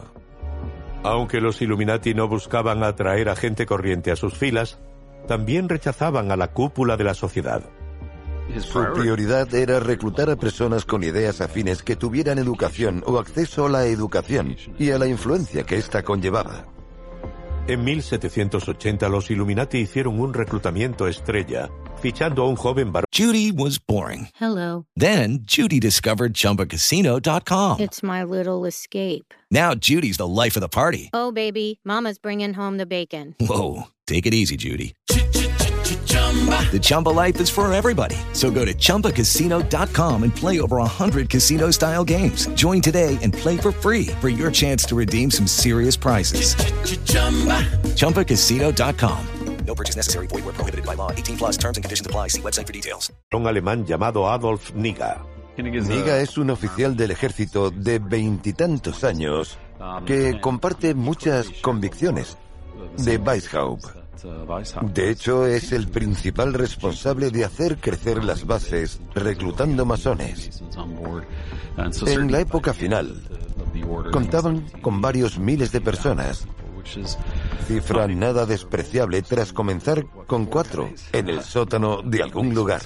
Aunque 1.03 1.39
los 1.39 1.61
Illuminati 1.61 2.13
no 2.13 2.27
buscaban 2.27 2.83
atraer 2.83 3.29
a 3.29 3.35
gente 3.35 3.65
corriente 3.65 4.11
a 4.11 4.15
sus 4.15 4.35
filas, 4.35 4.79
también 5.27 5.69
rechazaban 5.69 6.31
a 6.31 6.35
la 6.35 6.49
cúpula 6.49 6.97
de 6.97 7.05
la 7.05 7.13
sociedad. 7.13 7.63
Su 8.57 8.93
prioridad 8.93 9.53
era 9.53 9.79
reclutar 9.79 10.29
a 10.29 10.35
personas 10.35 10.85
con 10.85 11.03
ideas 11.03 11.41
afines 11.41 11.81
que 11.83 11.95
tuvieran 11.95 12.37
educación 12.39 13.03
o 13.05 13.17
acceso 13.17 13.65
a 13.65 13.69
la 13.69 13.85
educación 13.85 14.55
y 14.77 14.91
a 14.91 14.97
la 14.99 15.07
influencia 15.07 15.63
que 15.63 15.77
ésta 15.77 16.03
conllevaba. 16.03 16.65
En 17.67 17.83
1780 17.83 19.07
los 19.09 19.29
Illuminati 19.29 19.77
hicieron 19.77 20.19
un 20.19 20.33
reclutamiento 20.33 21.07
estrella, 21.07 21.69
fichando 22.01 22.43
a 22.43 22.49
un 22.49 22.55
joven 22.55 22.91
varón. 22.91 23.05
Judy 23.15 23.51
was 23.51 23.79
boring. 23.79 24.29
Hello. 24.39 24.85
Then 24.95 25.41
Judy 25.45 25.79
discovered 25.79 26.33
ChumbaCasino.com. 26.33 27.79
It's 27.79 28.01
my 28.01 28.23
little 28.23 28.65
escape. 28.65 29.33
Now 29.51 29.75
Judy's 29.75 30.17
the 30.17 30.27
life 30.27 30.57
of 30.57 30.61
the 30.61 30.69
party. 30.69 31.09
Oh, 31.13 31.31
baby, 31.31 31.79
Mama's 31.85 32.17
bringing 32.17 32.55
home 32.55 32.77
the 32.77 32.87
bacon. 32.87 33.35
Whoa, 33.39 33.83
take 34.07 34.25
it 34.25 34.33
easy, 34.33 34.57
Judy. 34.57 34.95
The 36.29 36.79
Chumba 36.79 37.09
life 37.09 37.41
is 37.41 37.49
for 37.49 37.71
everybody. 37.73 38.15
So 38.33 38.51
go 38.51 38.63
to 38.63 38.73
ChumbaCasino.com 38.73 40.23
and 40.23 40.35
play 40.35 40.61
over 40.61 40.77
100 40.77 41.29
casino 41.29 41.71
style 41.71 42.05
games. 42.05 42.47
Join 42.53 42.81
today 42.81 43.17
and 43.23 43.33
play 43.33 43.57
for 43.57 43.71
free 43.71 44.07
for 44.21 44.29
your 44.29 44.51
chance 44.51 44.83
to 44.85 44.95
redeem 44.95 45.31
some 45.31 45.47
serious 45.47 45.97
prizes. 45.97 46.53
ChumbaCasino.com. 47.95 49.25
No 49.65 49.75
purchase 49.75 49.95
necessary. 49.95 50.27
Void 50.27 50.45
where 50.45 50.53
prohibited 50.53 50.85
by 50.85 50.95
law. 50.95 51.11
18 51.11 51.37
plus 51.37 51.57
terms 51.57 51.77
and 51.77 51.83
conditions 51.83 52.05
apply. 52.07 52.29
See 52.29 52.41
website 52.41 52.65
for 52.65 52.73
details. 52.73 53.11
Un 53.31 53.45
alemán 53.45 53.85
llamado 53.85 54.27
Adolf 54.27 54.73
Niga. 54.73 55.23
Niga 55.57 56.21
es 56.21 56.37
un 56.37 56.51
oficial 56.51 56.95
del 56.95 57.11
ejército 57.11 57.69
de 57.69 57.99
veintitantos 57.99 59.03
años 59.03 59.57
que 60.05 60.39
comparte 60.39 60.93
muchas 60.93 61.49
convicciones 61.61 62.37
de 62.97 63.17
Weishaupt. 63.17 63.98
De 64.81 65.09
hecho, 65.09 65.45
es 65.45 65.71
el 65.71 65.87
principal 65.87 66.53
responsable 66.53 67.31
de 67.31 67.45
hacer 67.45 67.77
crecer 67.77 68.23
las 68.23 68.45
bases 68.45 69.01
reclutando 69.15 69.85
masones. 69.85 70.61
En 72.05 72.31
la 72.31 72.41
época 72.41 72.73
final, 72.73 73.21
contaban 74.11 74.65
con 74.81 75.01
varios 75.01 75.39
miles 75.39 75.71
de 75.71 75.81
personas, 75.81 76.47
cifra 77.67 78.07
nada 78.07 78.45
despreciable 78.45 79.21
tras 79.21 79.53
comenzar 79.53 80.05
con 80.27 80.45
cuatro 80.45 80.89
en 81.13 81.29
el 81.29 81.41
sótano 81.41 82.01
de 82.01 82.23
algún 82.23 82.53
lugar. 82.53 82.81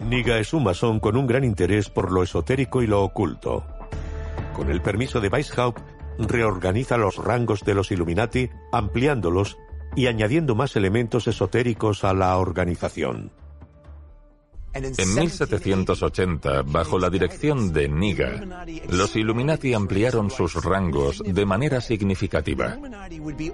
Niga 0.00 0.38
es 0.38 0.52
un 0.52 0.64
masón 0.64 1.00
con 1.00 1.16
un 1.16 1.26
gran 1.26 1.44
interés 1.44 1.88
por 1.88 2.12
lo 2.12 2.22
esotérico 2.22 2.82
y 2.82 2.86
lo 2.86 3.02
oculto. 3.02 3.64
Con 4.54 4.70
el 4.70 4.82
permiso 4.82 5.20
de 5.20 5.28
Weishaupt, 5.28 5.80
reorganiza 6.18 6.96
los 6.96 7.16
rangos 7.16 7.60
de 7.64 7.74
los 7.74 7.90
Illuminati, 7.90 8.50
ampliándolos 8.72 9.58
y 9.94 10.06
añadiendo 10.06 10.54
más 10.54 10.76
elementos 10.76 11.28
esotéricos 11.28 12.04
a 12.04 12.12
la 12.12 12.36
organización. 12.36 13.30
En 14.74 15.14
1780, 15.14 16.62
bajo 16.62 16.98
la 16.98 17.08
dirección 17.08 17.72
de 17.72 17.88
Niga, 17.88 18.66
los 18.90 19.16
Illuminati 19.16 19.72
ampliaron 19.72 20.30
sus 20.30 20.62
rangos 20.62 21.22
de 21.24 21.46
manera 21.46 21.80
significativa. 21.80 22.76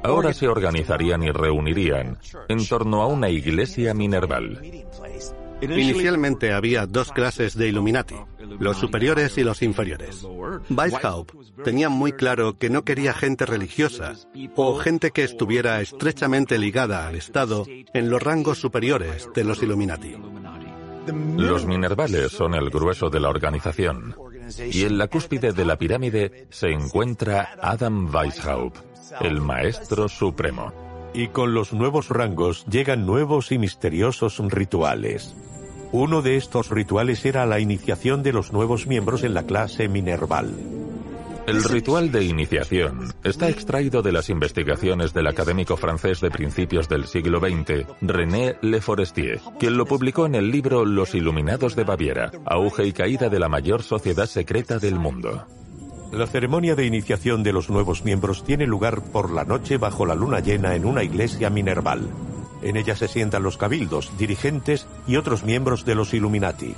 Ahora 0.02 0.32
se 0.32 0.48
organizarían 0.48 1.22
y 1.22 1.30
reunirían 1.30 2.18
en 2.48 2.66
torno 2.66 3.02
a 3.02 3.06
una 3.06 3.28
iglesia 3.28 3.94
minerval. 3.94 4.60
Inicialmente 5.62 6.52
había 6.52 6.86
dos 6.86 7.12
clases 7.12 7.56
de 7.56 7.68
Illuminati, 7.68 8.16
los 8.58 8.78
superiores 8.78 9.38
y 9.38 9.44
los 9.44 9.62
inferiores. 9.62 10.26
Weishaupt 10.68 11.62
tenía 11.62 11.88
muy 11.88 12.12
claro 12.12 12.58
que 12.58 12.68
no 12.68 12.84
quería 12.84 13.14
gente 13.14 13.46
religiosa 13.46 14.14
o 14.56 14.76
gente 14.76 15.12
que 15.12 15.22
estuviera 15.24 15.80
estrechamente 15.80 16.58
ligada 16.58 17.06
al 17.06 17.14
Estado 17.14 17.64
en 17.94 18.10
los 18.10 18.22
rangos 18.22 18.58
superiores 18.58 19.28
de 19.34 19.44
los 19.44 19.62
Illuminati. 19.62 20.16
Los 21.36 21.66
minervales 21.66 22.32
son 22.32 22.54
el 22.54 22.70
grueso 22.70 23.10
de 23.10 23.20
la 23.20 23.28
organización 23.28 24.14
y 24.70 24.84
en 24.84 24.98
la 24.98 25.08
cúspide 25.08 25.52
de 25.52 25.64
la 25.64 25.76
pirámide 25.76 26.46
se 26.50 26.70
encuentra 26.70 27.50
Adam 27.60 28.12
Weishaupt, 28.12 28.78
el 29.20 29.40
maestro 29.40 30.08
supremo. 30.08 30.72
Y 31.14 31.28
con 31.28 31.54
los 31.54 31.72
nuevos 31.72 32.08
rangos 32.08 32.64
llegan 32.66 33.04
nuevos 33.04 33.52
y 33.52 33.58
misteriosos 33.58 34.38
rituales. 34.38 35.34
Uno 35.92 36.22
de 36.22 36.38
estos 36.38 36.70
rituales 36.70 37.22
era 37.26 37.44
la 37.44 37.60
iniciación 37.60 38.22
de 38.22 38.32
los 38.32 38.50
nuevos 38.50 38.86
miembros 38.86 39.24
en 39.24 39.34
la 39.34 39.42
clase 39.42 39.88
Minerval. 39.88 40.50
El 41.46 41.62
ritual 41.64 42.10
de 42.10 42.24
iniciación 42.24 43.12
está 43.22 43.50
extraído 43.50 44.00
de 44.00 44.10
las 44.10 44.30
investigaciones 44.30 45.12
del 45.12 45.26
académico 45.26 45.76
francés 45.76 46.22
de 46.22 46.30
principios 46.30 46.88
del 46.88 47.04
siglo 47.04 47.40
XX, 47.40 47.84
René 48.00 48.56
Le 48.62 48.80
Forestier, 48.80 49.40
quien 49.58 49.76
lo 49.76 49.84
publicó 49.84 50.24
en 50.24 50.34
el 50.34 50.50
libro 50.50 50.86
Los 50.86 51.14
Iluminados 51.14 51.76
de 51.76 51.84
Baviera, 51.84 52.32
auge 52.46 52.86
y 52.86 52.92
caída 52.92 53.28
de 53.28 53.38
la 53.38 53.50
mayor 53.50 53.82
sociedad 53.82 54.26
secreta 54.26 54.78
del 54.78 54.94
mundo. 54.94 55.46
La 56.10 56.26
ceremonia 56.26 56.74
de 56.74 56.86
iniciación 56.86 57.42
de 57.42 57.52
los 57.52 57.68
nuevos 57.68 58.02
miembros 58.02 58.44
tiene 58.44 58.66
lugar 58.66 59.02
por 59.02 59.30
la 59.30 59.44
noche 59.44 59.76
bajo 59.76 60.06
la 60.06 60.14
luna 60.14 60.40
llena 60.40 60.74
en 60.74 60.86
una 60.86 61.02
iglesia 61.02 61.50
minerval. 61.50 62.08
En 62.62 62.76
ella 62.76 62.96
se 62.96 63.08
sientan 63.08 63.42
los 63.42 63.56
cabildos, 63.56 64.12
dirigentes 64.18 64.86
y 65.06 65.16
otros 65.16 65.44
miembros 65.44 65.84
de 65.84 65.94
los 65.94 66.14
Illuminati. 66.14 66.74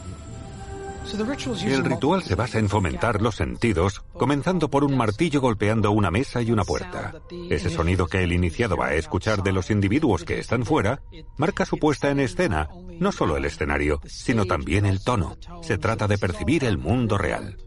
El 1.66 1.84
ritual 1.84 2.22
se 2.22 2.34
basa 2.34 2.58
en 2.58 2.68
fomentar 2.68 3.20
los 3.20 3.36
sentidos, 3.36 4.02
comenzando 4.14 4.70
por 4.70 4.84
un 4.84 4.96
martillo 4.96 5.40
golpeando 5.40 5.90
una 5.92 6.10
mesa 6.10 6.40
y 6.40 6.50
una 6.50 6.64
puerta. 6.64 7.12
Ese 7.50 7.68
sonido 7.68 8.06
que 8.06 8.24
el 8.24 8.32
iniciado 8.32 8.76
va 8.76 8.86
a 8.86 8.94
escuchar 8.94 9.42
de 9.42 9.52
los 9.52 9.70
individuos 9.70 10.24
que 10.24 10.38
están 10.38 10.64
fuera 10.64 11.02
marca 11.36 11.66
su 11.66 11.78
puesta 11.78 12.10
en 12.10 12.20
escena, 12.20 12.70
no 12.98 13.12
solo 13.12 13.36
el 13.36 13.44
escenario, 13.44 14.00
sino 14.06 14.46
también 14.46 14.86
el 14.86 15.04
tono. 15.04 15.36
Se 15.62 15.76
trata 15.76 16.08
de 16.08 16.18
percibir 16.18 16.64
el 16.64 16.78
mundo 16.78 17.18
real. 17.18 17.58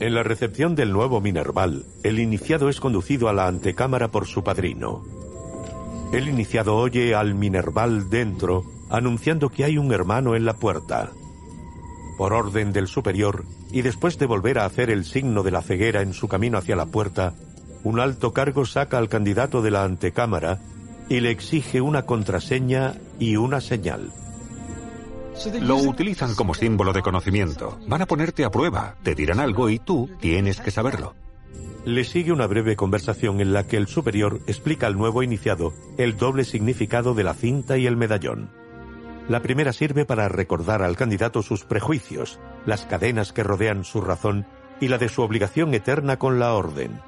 En 0.00 0.14
la 0.14 0.22
recepción 0.22 0.74
del 0.74 0.92
nuevo 0.92 1.20
Minerval, 1.20 1.86
el 2.02 2.18
iniciado 2.18 2.68
es 2.68 2.80
conducido 2.80 3.28
a 3.28 3.32
la 3.32 3.46
antecámara 3.46 4.08
por 4.08 4.26
su 4.26 4.42
padrino. 4.42 5.04
El 6.12 6.28
iniciado 6.28 6.76
oye 6.76 7.14
al 7.14 7.34
Minerval 7.34 8.10
dentro, 8.10 8.64
anunciando 8.88 9.48
que 9.48 9.64
hay 9.64 9.78
un 9.78 9.92
hermano 9.92 10.34
en 10.34 10.44
la 10.44 10.54
puerta. 10.54 11.10
Por 12.18 12.32
orden 12.32 12.72
del 12.72 12.88
superior, 12.88 13.44
y 13.70 13.82
después 13.82 14.18
de 14.18 14.26
volver 14.26 14.58
a 14.58 14.64
hacer 14.64 14.90
el 14.90 15.04
signo 15.04 15.44
de 15.44 15.52
la 15.52 15.62
ceguera 15.62 16.02
en 16.02 16.12
su 16.12 16.26
camino 16.26 16.58
hacia 16.58 16.74
la 16.74 16.86
puerta, 16.86 17.34
un 17.84 18.00
alto 18.00 18.32
cargo 18.32 18.66
saca 18.66 18.98
al 18.98 19.08
candidato 19.08 19.62
de 19.62 19.70
la 19.70 19.84
antecámara 19.84 20.58
y 21.08 21.20
le 21.20 21.30
exige 21.30 21.80
una 21.80 22.02
contraseña 22.02 22.96
y 23.20 23.36
una 23.36 23.60
señal. 23.60 24.12
Lo 25.60 25.76
utilizan 25.76 26.34
como 26.34 26.54
símbolo 26.54 26.92
de 26.92 27.02
conocimiento. 27.02 27.78
Van 27.86 28.02
a 28.02 28.06
ponerte 28.06 28.44
a 28.44 28.50
prueba, 28.50 28.96
te 29.04 29.14
dirán 29.14 29.38
algo 29.38 29.70
y 29.70 29.78
tú 29.78 30.10
tienes 30.20 30.60
que 30.60 30.72
saberlo. 30.72 31.14
Le 31.84 32.04
sigue 32.04 32.32
una 32.32 32.46
breve 32.46 32.76
conversación 32.76 33.40
en 33.40 33.52
la 33.52 33.66
que 33.66 33.76
el 33.76 33.86
superior 33.86 34.40
explica 34.46 34.86
al 34.86 34.98
nuevo 34.98 35.22
iniciado 35.22 35.72
el 35.96 36.16
doble 36.16 36.44
significado 36.44 37.14
de 37.14 37.24
la 37.24 37.34
cinta 37.34 37.78
y 37.78 37.86
el 37.86 37.96
medallón. 37.96 38.50
La 39.28 39.40
primera 39.40 39.72
sirve 39.72 40.04
para 40.04 40.28
recordar 40.28 40.82
al 40.82 40.96
candidato 40.96 41.42
sus 41.42 41.64
prejuicios, 41.64 42.38
las 42.66 42.84
cadenas 42.84 43.32
que 43.32 43.44
rodean 43.44 43.84
su 43.84 44.00
razón 44.00 44.46
y 44.80 44.88
la 44.88 44.98
de 44.98 45.08
su 45.08 45.22
obligación 45.22 45.72
eterna 45.72 46.18
con 46.18 46.38
la 46.38 46.52
orden. 46.54 47.00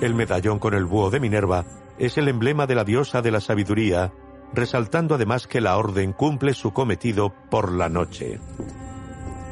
El 0.00 0.14
medallón 0.14 0.58
con 0.58 0.74
el 0.74 0.84
búho 0.84 1.10
de 1.10 1.20
Minerva 1.20 1.64
es 1.98 2.18
el 2.18 2.28
emblema 2.28 2.66
de 2.66 2.74
la 2.74 2.84
diosa 2.84 3.22
de 3.22 3.30
la 3.30 3.40
sabiduría, 3.40 4.12
resaltando 4.52 5.14
además 5.14 5.46
que 5.46 5.60
la 5.60 5.76
orden 5.76 6.12
cumple 6.12 6.54
su 6.54 6.72
cometido 6.72 7.32
por 7.50 7.72
la 7.72 7.88
noche. 7.88 8.38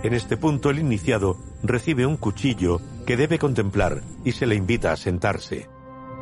En 0.02 0.14
este 0.14 0.36
punto 0.36 0.70
el 0.70 0.80
iniciado 0.80 1.38
recibe 1.62 2.06
un 2.06 2.16
cuchillo 2.16 2.80
que 3.06 3.16
debe 3.16 3.38
contemplar 3.38 4.02
y 4.24 4.32
se 4.32 4.46
le 4.46 4.54
invita 4.54 4.92
a 4.92 4.96
sentarse. 4.96 5.68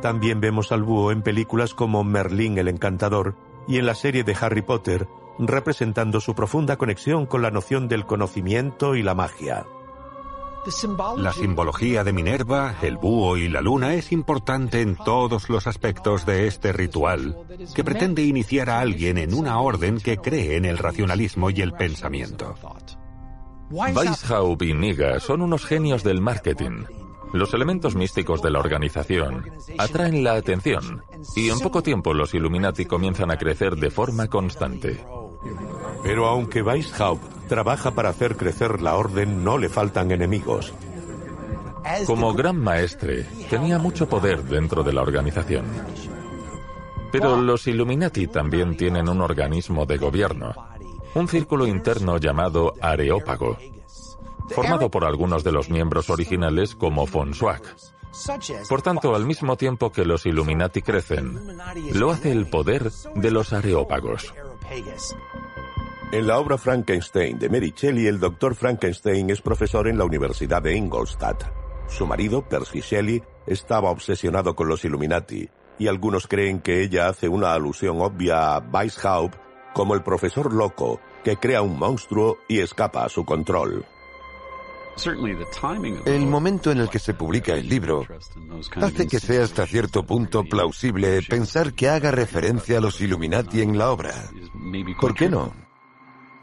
También 0.01 0.41
vemos 0.41 0.71
al 0.71 0.83
búho 0.83 1.11
en 1.11 1.21
películas 1.21 1.73
como 1.73 2.03
Merlín 2.03 2.57
el 2.57 2.67
Encantador 2.67 3.35
y 3.67 3.77
en 3.77 3.85
la 3.85 3.95
serie 3.95 4.23
de 4.23 4.35
Harry 4.39 4.61
Potter, 4.61 5.07
representando 5.37 6.19
su 6.19 6.33
profunda 6.33 6.77
conexión 6.77 7.25
con 7.25 7.41
la 7.41 7.51
noción 7.51 7.87
del 7.87 8.05
conocimiento 8.05 8.95
y 8.95 9.03
la 9.03 9.15
magia. 9.15 9.65
La 11.17 11.33
simbología 11.33 12.03
de 12.03 12.13
Minerva, 12.13 12.75
el 12.83 12.97
búho 12.97 13.35
y 13.35 13.49
la 13.49 13.61
luna 13.61 13.95
es 13.95 14.11
importante 14.11 14.81
en 14.81 14.95
todos 14.95 15.49
los 15.49 15.65
aspectos 15.65 16.23
de 16.27 16.45
este 16.45 16.71
ritual, 16.71 17.35
que 17.73 17.83
pretende 17.83 18.21
iniciar 18.21 18.69
a 18.69 18.79
alguien 18.79 19.17
en 19.17 19.33
una 19.33 19.59
orden 19.59 19.99
que 19.99 20.17
cree 20.17 20.57
en 20.57 20.65
el 20.65 20.77
racionalismo 20.77 21.49
y 21.49 21.61
el 21.61 21.73
pensamiento. 21.73 22.55
Weishaupt 23.71 24.61
y 24.63 24.73
Niga 24.73 25.19
son 25.19 25.41
unos 25.41 25.65
genios 25.65 26.03
del 26.03 26.21
marketing. 26.21 26.83
Los 27.31 27.53
elementos 27.53 27.95
místicos 27.95 28.41
de 28.41 28.51
la 28.51 28.59
organización 28.59 29.49
atraen 29.77 30.23
la 30.23 30.33
atención 30.33 31.03
y 31.35 31.49
en 31.49 31.59
poco 31.59 31.81
tiempo 31.81 32.13
los 32.13 32.33
Illuminati 32.33 32.85
comienzan 32.85 33.31
a 33.31 33.37
crecer 33.37 33.77
de 33.77 33.89
forma 33.89 34.27
constante. 34.27 35.01
Pero 36.03 36.27
aunque 36.27 36.61
Weishaupt 36.61 37.47
trabaja 37.47 37.91
para 37.91 38.09
hacer 38.09 38.35
crecer 38.35 38.81
la 38.81 38.95
orden, 38.95 39.43
no 39.43 39.57
le 39.57 39.69
faltan 39.69 40.11
enemigos. 40.11 40.73
Como 42.05 42.33
gran 42.33 42.57
maestre, 42.57 43.25
tenía 43.49 43.77
mucho 43.77 44.07
poder 44.09 44.43
dentro 44.43 44.83
de 44.83 44.93
la 44.93 45.01
organización. 45.01 45.65
Pero 47.11 47.41
los 47.41 47.67
Illuminati 47.67 48.27
también 48.27 48.75
tienen 48.77 49.09
un 49.09 49.21
organismo 49.21 49.85
de 49.85 49.97
gobierno, 49.97 50.53
un 51.13 51.27
círculo 51.27 51.67
interno 51.67 52.17
llamado 52.17 52.73
Areópago, 52.81 53.57
formado 54.49 54.89
por 54.89 55.05
algunos 55.05 55.43
de 55.43 55.51
los 55.51 55.69
miembros 55.69 56.09
originales 56.09 56.75
como 56.75 57.05
Fonsuak. 57.05 57.75
Por 58.67 58.81
tanto, 58.81 59.15
al 59.15 59.25
mismo 59.25 59.55
tiempo 59.55 59.91
que 59.91 60.05
los 60.05 60.25
Illuminati 60.25 60.81
crecen, 60.81 61.57
lo 61.93 62.11
hace 62.11 62.31
el 62.31 62.47
poder 62.47 62.91
de 63.15 63.31
los 63.31 63.53
Areópagos. 63.53 64.33
En 66.11 66.27
la 66.27 66.39
obra 66.39 66.57
Frankenstein 66.57 67.39
de 67.39 67.49
Mary 67.49 67.73
Shelley, 67.75 68.07
el 68.07 68.19
doctor 68.19 68.53
Frankenstein 68.55 69.29
es 69.29 69.41
profesor 69.41 69.87
en 69.87 69.97
la 69.97 70.03
Universidad 70.03 70.61
de 70.61 70.75
Ingolstadt. 70.75 71.43
Su 71.87 72.05
marido, 72.05 72.41
Percy 72.41 72.81
Shelley, 72.81 73.23
estaba 73.47 73.91
obsesionado 73.91 74.55
con 74.55 74.67
los 74.67 74.83
Illuminati, 74.83 75.49
y 75.79 75.87
algunos 75.87 76.27
creen 76.27 76.59
que 76.59 76.83
ella 76.83 77.07
hace 77.07 77.29
una 77.29 77.53
alusión 77.53 78.01
obvia 78.01 78.55
a 78.55 78.59
Weishaupt 78.59 79.50
como 79.73 79.95
el 79.95 80.03
profesor 80.03 80.53
loco 80.53 80.99
que 81.23 81.37
crea 81.37 81.61
un 81.61 81.77
monstruo 81.77 82.39
y 82.47 82.59
escapa 82.59 83.05
a 83.05 83.09
su 83.09 83.25
control. 83.25 83.85
El 86.05 86.27
momento 86.27 86.71
en 86.71 86.79
el 86.79 86.89
que 86.89 86.99
se 86.99 87.13
publica 87.13 87.53
el 87.53 87.67
libro 87.67 88.05
hace 88.75 89.07
que 89.07 89.19
sea 89.19 89.43
hasta 89.43 89.65
cierto 89.65 90.03
punto 90.03 90.43
plausible 90.43 91.21
pensar 91.23 91.73
que 91.73 91.89
haga 91.89 92.11
referencia 92.11 92.77
a 92.77 92.81
los 92.81 92.99
Illuminati 92.99 93.61
en 93.61 93.77
la 93.77 93.89
obra. 93.89 94.13
¿Por 94.99 95.15
qué 95.15 95.29
no? 95.29 95.53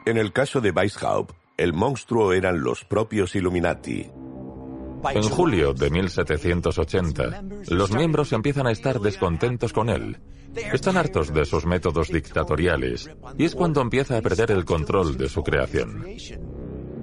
En 0.07 0.17
el 0.17 0.33
caso 0.33 0.61
de 0.61 0.71
Weishaupt, 0.71 1.35
el 1.57 1.75
monstruo 1.75 2.33
eran 2.33 2.61
los 2.63 2.85
propios 2.85 3.37
Illuminati. 3.37 4.11
En 5.15 5.23
julio 5.23 5.75
de 5.75 5.91
1780, 5.91 7.43
los 7.69 7.93
miembros 7.93 8.33
empiezan 8.33 8.67
a 8.67 8.73
estar 8.73 8.99
descontentos 8.99 9.73
con 9.73 9.91
él 9.91 10.19
Están 10.55 10.97
hartos 10.97 11.33
de 11.33 11.45
sus 11.45 11.67
métodos 11.67 12.09
dictatoriales 12.09 13.11
y 13.37 13.45
es 13.45 13.55
cuando 13.55 13.81
empieza 13.81 14.17
a 14.17 14.23
perder 14.23 14.51
el 14.51 14.65
control 14.65 15.17
de 15.17 15.29
su 15.29 15.43
creación. 15.43 16.05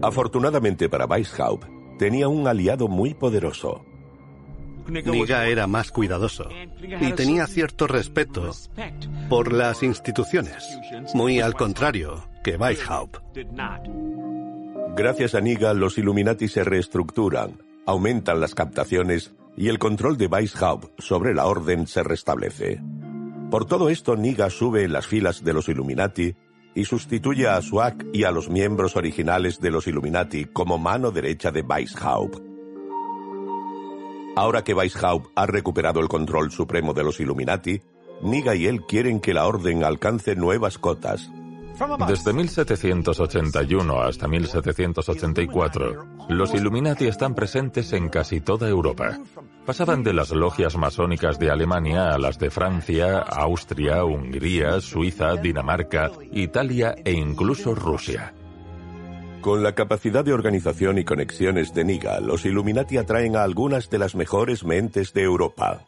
Afortunadamente 0.01 0.89
para 0.89 1.05
Weishaupt, 1.05 1.65
tenía 1.97 2.27
un 2.27 2.47
aliado 2.47 2.87
muy 2.87 3.13
poderoso. 3.13 3.85
Niga 4.87 5.47
era 5.47 5.65
más 5.65 5.91
cuidadoso 5.91 6.47
y 7.01 7.11
tenía 7.13 7.47
cierto 7.47 7.87
respeto 7.87 8.51
por 9.29 9.51
las 9.51 9.81
instituciones, 9.81 10.63
muy 11.13 11.39
al 11.39 11.55
contrario 11.55 12.27
que 12.43 12.55
Weishaupt. 12.55 13.17
Gracias 14.95 15.35
a 15.35 15.41
Niga, 15.41 15.73
los 15.73 15.97
Illuminati 15.97 16.47
se 16.47 16.63
reestructuran, 16.63 17.59
aumentan 17.85 18.39
las 18.39 18.53
captaciones 18.53 19.33
y 19.57 19.69
el 19.69 19.79
control 19.79 20.17
de 20.17 20.27
Weishaupt 20.27 21.01
sobre 21.01 21.33
la 21.33 21.47
orden 21.47 21.87
se 21.87 22.03
restablece. 22.03 22.81
Por 23.55 23.63
todo 23.63 23.87
esto, 23.87 24.17
Niga 24.17 24.49
sube 24.49 24.83
en 24.83 24.91
las 24.91 25.07
filas 25.07 25.41
de 25.41 25.53
los 25.53 25.69
Illuminati 25.69 26.35
y 26.73 26.83
sustituye 26.83 27.47
a 27.47 27.61
Swag 27.61 28.05
y 28.11 28.25
a 28.25 28.31
los 28.31 28.49
miembros 28.49 28.97
originales 28.97 29.61
de 29.61 29.71
los 29.71 29.87
Illuminati 29.87 30.43
como 30.43 30.77
mano 30.77 31.09
derecha 31.09 31.51
de 31.51 31.61
Weishaupt. 31.61 32.37
Ahora 34.35 34.61
que 34.61 34.73
Weishaupt 34.73 35.31
ha 35.35 35.45
recuperado 35.45 36.01
el 36.01 36.09
control 36.09 36.51
supremo 36.51 36.93
de 36.93 37.05
los 37.05 37.21
Illuminati, 37.21 37.79
Niga 38.21 38.55
y 38.55 38.65
él 38.65 38.81
quieren 38.85 39.21
que 39.21 39.33
la 39.33 39.47
orden 39.47 39.85
alcance 39.85 40.35
nuevas 40.35 40.77
cotas. 40.77 41.31
Desde 42.09 42.33
1781 42.33 44.01
hasta 44.01 44.27
1784, 44.27 46.05
los 46.27 46.53
Illuminati 46.53 47.07
están 47.07 47.33
presentes 47.33 47.93
en 47.93 48.09
casi 48.09 48.41
toda 48.41 48.67
Europa. 48.67 49.17
Pasaban 49.65 50.03
de 50.03 50.13
las 50.13 50.29
logias 50.29 50.77
masónicas 50.77 51.39
de 51.39 51.49
Alemania 51.49 52.13
a 52.13 52.19
las 52.19 52.37
de 52.37 52.51
Francia, 52.51 53.19
Austria, 53.19 54.03
Hungría, 54.03 54.79
Suiza, 54.79 55.35
Dinamarca, 55.35 56.11
Italia 56.31 56.95
e 57.03 57.13
incluso 57.13 57.73
Rusia. 57.73 58.33
Con 59.41 59.63
la 59.63 59.73
capacidad 59.73 60.23
de 60.23 60.33
organización 60.33 60.97
y 60.99 61.03
conexiones 61.03 61.73
de 61.73 61.83
Niga, 61.83 62.19
los 62.19 62.45
Illuminati 62.45 62.97
atraen 62.97 63.35
a 63.35 63.43
algunas 63.43 63.89
de 63.89 63.99
las 63.99 64.15
mejores 64.15 64.63
mentes 64.63 65.13
de 65.13 65.23
Europa. 65.23 65.85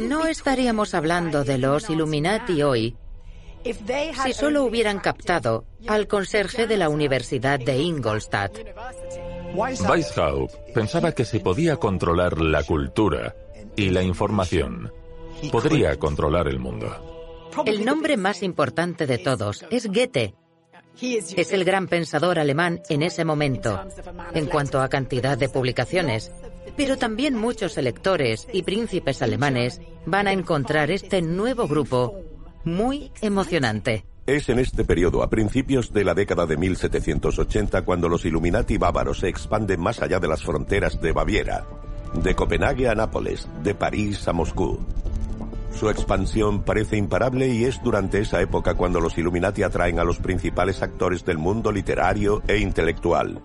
No 0.00 0.24
estaríamos 0.26 0.94
hablando 0.94 1.44
de 1.44 1.58
los 1.58 1.90
Illuminati 1.90 2.62
hoy 2.62 2.96
si 3.62 4.32
solo 4.32 4.64
hubieran 4.64 4.98
captado 4.98 5.64
al 5.86 6.06
conserje 6.06 6.66
de 6.66 6.76
la 6.76 6.88
Universidad 6.88 7.58
de 7.58 7.76
Ingolstadt. 7.76 8.58
Weishaupt 9.54 10.54
pensaba 10.74 11.12
que 11.12 11.24
si 11.24 11.40
podía 11.40 11.76
controlar 11.76 12.40
la 12.40 12.62
cultura 12.62 13.34
y 13.76 13.90
la 13.90 14.02
información, 14.02 14.92
podría 15.50 15.96
controlar 15.96 16.48
el 16.48 16.58
mundo. 16.58 17.50
El 17.66 17.84
nombre 17.84 18.16
más 18.16 18.42
importante 18.42 19.06
de 19.06 19.18
todos 19.18 19.64
es 19.70 19.86
Goethe. 19.86 20.34
Es 21.00 21.52
el 21.52 21.64
gran 21.64 21.88
pensador 21.88 22.38
alemán 22.38 22.80
en 22.88 23.02
ese 23.02 23.24
momento, 23.24 23.80
en 24.34 24.46
cuanto 24.46 24.80
a 24.80 24.88
cantidad 24.88 25.38
de 25.38 25.48
publicaciones. 25.48 26.30
Pero 26.76 26.96
también 26.96 27.34
muchos 27.36 27.78
electores 27.78 28.46
y 28.52 28.62
príncipes 28.62 29.22
alemanes 29.22 29.80
van 30.06 30.28
a 30.28 30.32
encontrar 30.32 30.90
este 30.90 31.22
nuevo 31.22 31.66
grupo 31.66 32.16
muy 32.64 33.10
emocionante. 33.20 34.04
Es 34.26 34.48
en 34.48 34.58
este 34.58 34.84
periodo, 34.84 35.22
a 35.22 35.30
principios 35.30 35.92
de 35.92 36.04
la 36.04 36.14
década 36.14 36.46
de 36.46 36.56
1780, 36.56 37.82
cuando 37.82 38.08
los 38.08 38.24
Illuminati 38.24 38.76
bávaros 38.76 39.20
se 39.20 39.28
expanden 39.28 39.80
más 39.80 40.02
allá 40.02 40.20
de 40.20 40.28
las 40.28 40.42
fronteras 40.42 41.00
de 41.00 41.12
Baviera, 41.12 41.66
de 42.14 42.34
Copenhague 42.34 42.88
a 42.88 42.94
Nápoles, 42.94 43.48
de 43.62 43.74
París 43.74 44.28
a 44.28 44.32
Moscú. 44.32 44.78
Su 45.72 45.88
expansión 45.88 46.62
parece 46.62 46.96
imparable 46.96 47.48
y 47.48 47.64
es 47.64 47.82
durante 47.82 48.20
esa 48.20 48.40
época 48.40 48.74
cuando 48.74 49.00
los 49.00 49.16
Illuminati 49.16 49.62
atraen 49.62 49.98
a 49.98 50.04
los 50.04 50.18
principales 50.18 50.82
actores 50.82 51.24
del 51.24 51.38
mundo 51.38 51.72
literario 51.72 52.42
e 52.46 52.58
intelectual. 52.58 53.40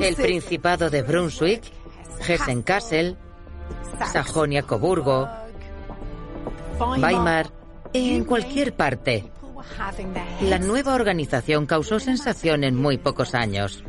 El 0.00 0.14
Principado 0.16 0.90
de 0.90 1.02
Brunswick, 1.02 1.62
Hessen-Kassel, 2.26 3.16
Sajonia-Coburgo, 4.12 5.28
Weimar, 6.80 7.50
en 7.92 8.24
cualquier 8.24 8.74
parte. 8.74 9.30
La 10.42 10.58
nueva 10.58 10.94
organización 10.94 11.66
causó 11.66 12.00
sensación 12.00 12.64
en 12.64 12.76
muy 12.76 12.98
pocos 12.98 13.34
años. 13.34 13.84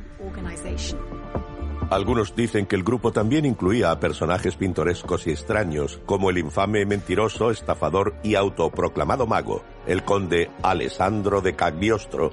Algunos 1.89 2.35
dicen 2.35 2.65
que 2.65 2.75
el 2.75 2.83
grupo 2.83 3.11
también 3.11 3.45
incluía 3.45 3.91
a 3.91 3.99
personajes 3.99 4.55
pintorescos 4.55 5.27
y 5.27 5.31
extraños, 5.31 6.01
como 6.05 6.29
el 6.29 6.39
infame 6.39 6.85
mentiroso, 6.85 7.51
estafador 7.51 8.15
y 8.23 8.35
autoproclamado 8.35 9.27
mago, 9.27 9.63
el 9.85 10.03
conde 10.03 10.49
Alessandro 10.63 11.41
de 11.41 11.55
Cagliostro, 11.55 12.31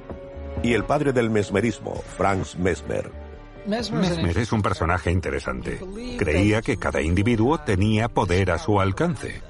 y 0.63 0.73
el 0.73 0.85
padre 0.85 1.13
del 1.13 1.31
mesmerismo, 1.31 1.95
Franz 2.17 2.57
Mesmer. 2.57 3.11
Mesmer 3.67 4.39
es 4.39 4.53
un 4.53 4.63
personaje 4.63 5.11
interesante. 5.11 5.81
Creía 6.19 6.63
que 6.63 6.79
cada 6.79 7.03
individuo 7.03 7.59
tenía 7.59 8.09
poder 8.09 8.51
a 8.51 8.59
su 8.59 8.81
alcance. 8.81 9.43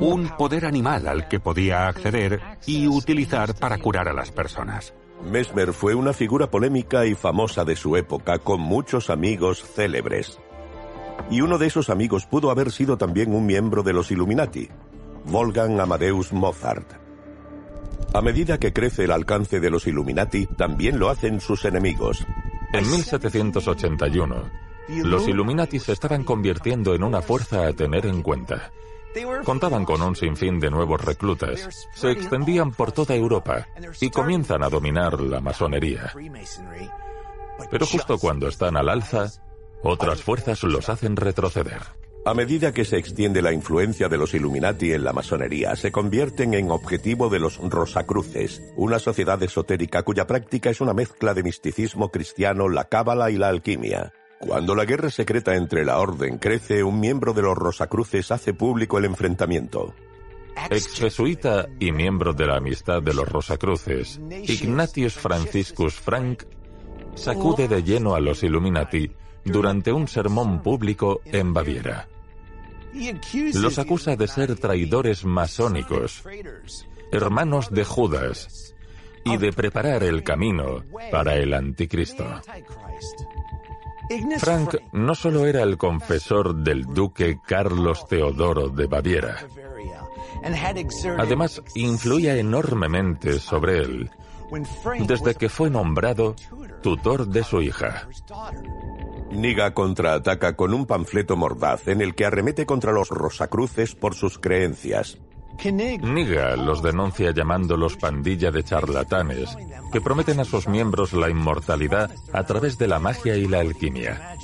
Un 0.00 0.28
poder 0.36 0.66
animal 0.66 1.08
al 1.08 1.28
que 1.28 1.40
podía 1.40 1.88
acceder 1.88 2.40
y 2.66 2.88
utilizar 2.88 3.54
para 3.54 3.78
curar 3.78 4.08
a 4.08 4.12
las 4.12 4.30
personas. 4.30 4.94
Mesmer 5.22 5.72
fue 5.72 5.94
una 5.94 6.12
figura 6.12 6.50
polémica 6.50 7.06
y 7.06 7.14
famosa 7.14 7.64
de 7.64 7.76
su 7.76 7.96
época 7.96 8.38
con 8.38 8.60
muchos 8.60 9.08
amigos 9.08 9.62
célebres. 9.62 10.38
Y 11.30 11.40
uno 11.40 11.58
de 11.58 11.66
esos 11.66 11.88
amigos 11.88 12.26
pudo 12.26 12.50
haber 12.50 12.70
sido 12.70 12.98
también 12.98 13.34
un 13.34 13.46
miembro 13.46 13.82
de 13.82 13.94
los 13.94 14.10
Illuminati, 14.10 14.68
Wolfgang 15.24 15.80
Amadeus 15.80 16.32
Mozart. 16.32 16.86
A 18.12 18.20
medida 18.20 18.58
que 18.58 18.72
crece 18.72 19.04
el 19.04 19.12
alcance 19.12 19.58
de 19.60 19.70
los 19.70 19.86
Illuminati, 19.86 20.46
también 20.46 20.98
lo 20.98 21.08
hacen 21.08 21.40
sus 21.40 21.64
enemigos. 21.64 22.24
En 22.72 22.88
1781, 22.90 24.50
los 24.88 25.26
Illuminati 25.26 25.78
se 25.78 25.92
estaban 25.92 26.24
convirtiendo 26.24 26.94
en 26.94 27.02
una 27.02 27.22
fuerza 27.22 27.66
a 27.66 27.72
tener 27.72 28.06
en 28.06 28.22
cuenta. 28.22 28.70
Contaban 29.44 29.84
con 29.84 30.02
un 30.02 30.16
sinfín 30.16 30.58
de 30.58 30.70
nuevos 30.70 31.00
reclutas, 31.00 31.88
se 31.94 32.10
extendían 32.10 32.72
por 32.72 32.92
toda 32.92 33.14
Europa 33.14 33.68
y 34.00 34.10
comienzan 34.10 34.62
a 34.62 34.68
dominar 34.68 35.20
la 35.20 35.40
masonería. 35.40 36.12
Pero 37.70 37.86
justo 37.86 38.18
cuando 38.18 38.48
están 38.48 38.76
al 38.76 38.88
alza, 38.88 39.30
otras 39.82 40.22
fuerzas 40.22 40.62
los 40.64 40.88
hacen 40.88 41.16
retroceder. 41.16 41.82
A 42.26 42.32
medida 42.32 42.72
que 42.72 42.86
se 42.86 42.96
extiende 42.96 43.42
la 43.42 43.52
influencia 43.52 44.08
de 44.08 44.16
los 44.16 44.32
Illuminati 44.32 44.92
en 44.92 45.04
la 45.04 45.12
masonería, 45.12 45.76
se 45.76 45.92
convierten 45.92 46.54
en 46.54 46.70
objetivo 46.70 47.28
de 47.28 47.38
los 47.38 47.58
Rosacruces, 47.58 48.62
una 48.76 48.98
sociedad 48.98 49.42
esotérica 49.42 50.02
cuya 50.02 50.26
práctica 50.26 50.70
es 50.70 50.80
una 50.80 50.94
mezcla 50.94 51.34
de 51.34 51.42
misticismo 51.42 52.10
cristiano, 52.10 52.70
la 52.70 52.84
cábala 52.84 53.30
y 53.30 53.36
la 53.36 53.48
alquimia. 53.48 54.14
Cuando 54.46 54.74
la 54.74 54.84
guerra 54.84 55.10
secreta 55.10 55.54
entre 55.54 55.84
la 55.84 55.98
Orden 55.98 56.38
crece, 56.38 56.84
un 56.84 57.00
miembro 57.00 57.32
de 57.32 57.42
los 57.42 57.56
Rosacruces 57.56 58.30
hace 58.30 58.52
público 58.52 58.98
el 58.98 59.06
enfrentamiento. 59.06 59.94
Ex 60.70 60.98
jesuita 60.98 61.66
y 61.80 61.92
miembro 61.92 62.32
de 62.32 62.46
la 62.46 62.56
amistad 62.56 63.02
de 63.02 63.14
los 63.14 63.28
Rosacruces, 63.28 64.20
Ignatius 64.42 65.14
Franciscus 65.14 65.94
Frank 65.94 66.44
sacude 67.14 67.68
de 67.68 67.82
lleno 67.82 68.14
a 68.14 68.20
los 68.20 68.42
Illuminati 68.42 69.10
durante 69.44 69.92
un 69.92 70.08
sermón 70.08 70.62
público 70.62 71.20
en 71.24 71.52
Baviera. 71.52 72.08
Los 73.54 73.78
acusa 73.78 74.14
de 74.14 74.28
ser 74.28 74.54
traidores 74.56 75.24
masónicos, 75.24 76.22
hermanos 77.10 77.70
de 77.70 77.84
Judas, 77.84 78.74
y 79.24 79.36
de 79.36 79.52
preparar 79.52 80.04
el 80.04 80.22
camino 80.22 80.84
para 81.10 81.34
el 81.36 81.54
anticristo. 81.54 82.24
Frank 84.38 84.76
no 84.92 85.14
solo 85.14 85.46
era 85.46 85.62
el 85.62 85.78
confesor 85.78 86.54
del 86.54 86.84
duque 86.84 87.38
Carlos 87.46 88.06
Teodoro 88.06 88.68
de 88.68 88.86
Baviera, 88.86 89.46
además 91.18 91.62
influía 91.74 92.36
enormemente 92.36 93.38
sobre 93.38 93.78
él 93.78 94.10
desde 95.06 95.34
que 95.34 95.48
fue 95.48 95.70
nombrado 95.70 96.36
tutor 96.82 97.26
de 97.26 97.42
su 97.44 97.62
hija. 97.62 98.08
Niga 99.30 99.74
contraataca 99.74 100.54
con 100.54 100.74
un 100.74 100.86
panfleto 100.86 101.36
mordaz 101.36 101.88
en 101.88 102.00
el 102.00 102.14
que 102.14 102.26
arremete 102.26 102.66
contra 102.66 102.92
los 102.92 103.08
Rosacruces 103.08 103.94
por 103.94 104.14
sus 104.14 104.38
creencias. 104.38 105.18
Niga 106.02 106.56
los 106.56 106.82
denuncia 106.82 107.30
llamándolos 107.30 107.96
pandilla 107.96 108.50
de 108.50 108.64
charlatanes 108.64 109.56
que 109.92 110.00
prometen 110.00 110.40
a 110.40 110.44
sus 110.44 110.68
miembros 110.68 111.12
la 111.12 111.30
inmortalidad 111.30 112.10
a 112.32 112.44
través 112.44 112.78
de 112.78 112.88
la 112.88 112.98
magia 112.98 113.36
y 113.36 113.46
la 113.46 113.60
alquimia. 113.60 114.36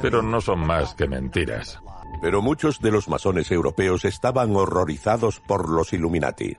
Pero 0.00 0.22
no 0.22 0.40
son 0.40 0.66
más 0.66 0.94
que 0.94 1.06
mentiras. 1.06 1.80
Pero 2.20 2.42
muchos 2.42 2.80
de 2.80 2.90
los 2.90 3.08
masones 3.08 3.50
europeos 3.50 4.04
estaban 4.04 4.56
horrorizados 4.56 5.40
por 5.40 5.68
los 5.68 5.92
Illuminati. 5.92 6.56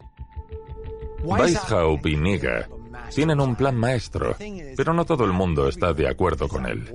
Weishaupt 1.23 2.05
y 2.05 2.15
Niga 2.15 2.67
tienen 3.13 3.39
un 3.39 3.55
plan 3.55 3.75
maestro, 3.75 4.35
pero 4.75 4.93
no 4.93 5.05
todo 5.05 5.25
el 5.25 5.33
mundo 5.33 5.67
está 5.67 5.93
de 5.93 6.07
acuerdo 6.07 6.47
con 6.47 6.65
él. 6.65 6.89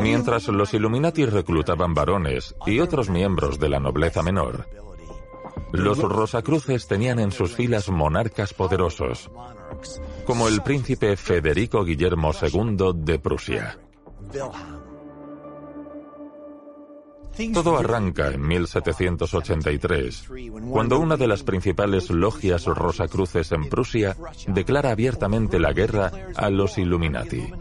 Mientras 0.00 0.48
los 0.48 0.74
Illuminati 0.74 1.24
reclutaban 1.26 1.94
varones 1.94 2.54
y 2.66 2.80
otros 2.80 3.08
miembros 3.08 3.58
de 3.58 3.68
la 3.68 3.80
nobleza 3.80 4.22
menor, 4.22 4.66
los 5.72 5.98
Rosacruces 5.98 6.86
tenían 6.86 7.18
en 7.18 7.32
sus 7.32 7.54
filas 7.54 7.88
monarcas 7.88 8.54
poderosos, 8.54 9.30
como 10.24 10.48
el 10.48 10.62
príncipe 10.62 11.16
Federico 11.16 11.84
Guillermo 11.84 12.32
II 12.40 12.92
de 12.94 13.18
Prusia. 13.18 13.78
Todo 17.54 17.78
arranca 17.78 18.32
en 18.32 18.46
1783, 18.46 20.28
cuando 20.70 20.98
una 20.98 21.16
de 21.16 21.28
las 21.28 21.44
principales 21.44 22.10
logias 22.10 22.64
rosacruces 22.64 23.52
en 23.52 23.68
Prusia 23.68 24.16
declara 24.48 24.90
abiertamente 24.90 25.60
la 25.60 25.72
guerra 25.72 26.10
a 26.34 26.50
los 26.50 26.78
Illuminati. 26.78 27.52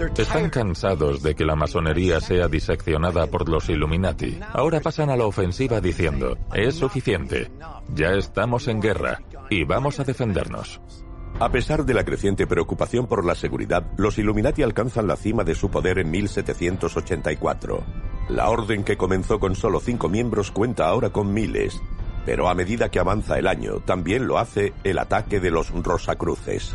Están 0.00 0.48
cansados 0.48 1.22
de 1.22 1.34
que 1.34 1.44
la 1.44 1.54
masonería 1.54 2.20
sea 2.20 2.48
diseccionada 2.48 3.26
por 3.26 3.48
los 3.50 3.68
Illuminati. 3.68 4.40
Ahora 4.52 4.80
pasan 4.80 5.10
a 5.10 5.16
la 5.16 5.26
ofensiva 5.26 5.80
diciendo, 5.80 6.38
es 6.54 6.76
suficiente, 6.76 7.50
ya 7.94 8.12
estamos 8.12 8.66
en 8.68 8.80
guerra 8.80 9.20
y 9.50 9.64
vamos 9.64 10.00
a 10.00 10.04
defendernos. 10.04 10.80
A 11.38 11.50
pesar 11.50 11.84
de 11.84 11.92
la 11.92 12.04
creciente 12.04 12.46
preocupación 12.46 13.06
por 13.06 13.26
la 13.26 13.34
seguridad, 13.34 13.84
los 13.98 14.18
Illuminati 14.18 14.62
alcanzan 14.62 15.06
la 15.06 15.16
cima 15.16 15.44
de 15.44 15.54
su 15.54 15.70
poder 15.70 15.98
en 15.98 16.10
1784. 16.10 17.84
La 18.30 18.48
orden 18.48 18.84
que 18.84 18.96
comenzó 18.96 19.38
con 19.38 19.54
solo 19.54 19.80
cinco 19.80 20.08
miembros 20.08 20.50
cuenta 20.50 20.86
ahora 20.86 21.10
con 21.10 21.32
miles, 21.32 21.78
pero 22.24 22.48
a 22.48 22.54
medida 22.54 22.90
que 22.90 23.00
avanza 23.00 23.38
el 23.38 23.46
año, 23.46 23.80
también 23.80 24.26
lo 24.26 24.38
hace 24.38 24.72
el 24.82 24.98
ataque 24.98 25.40
de 25.40 25.50
los 25.50 25.70
Rosacruces. 25.70 26.74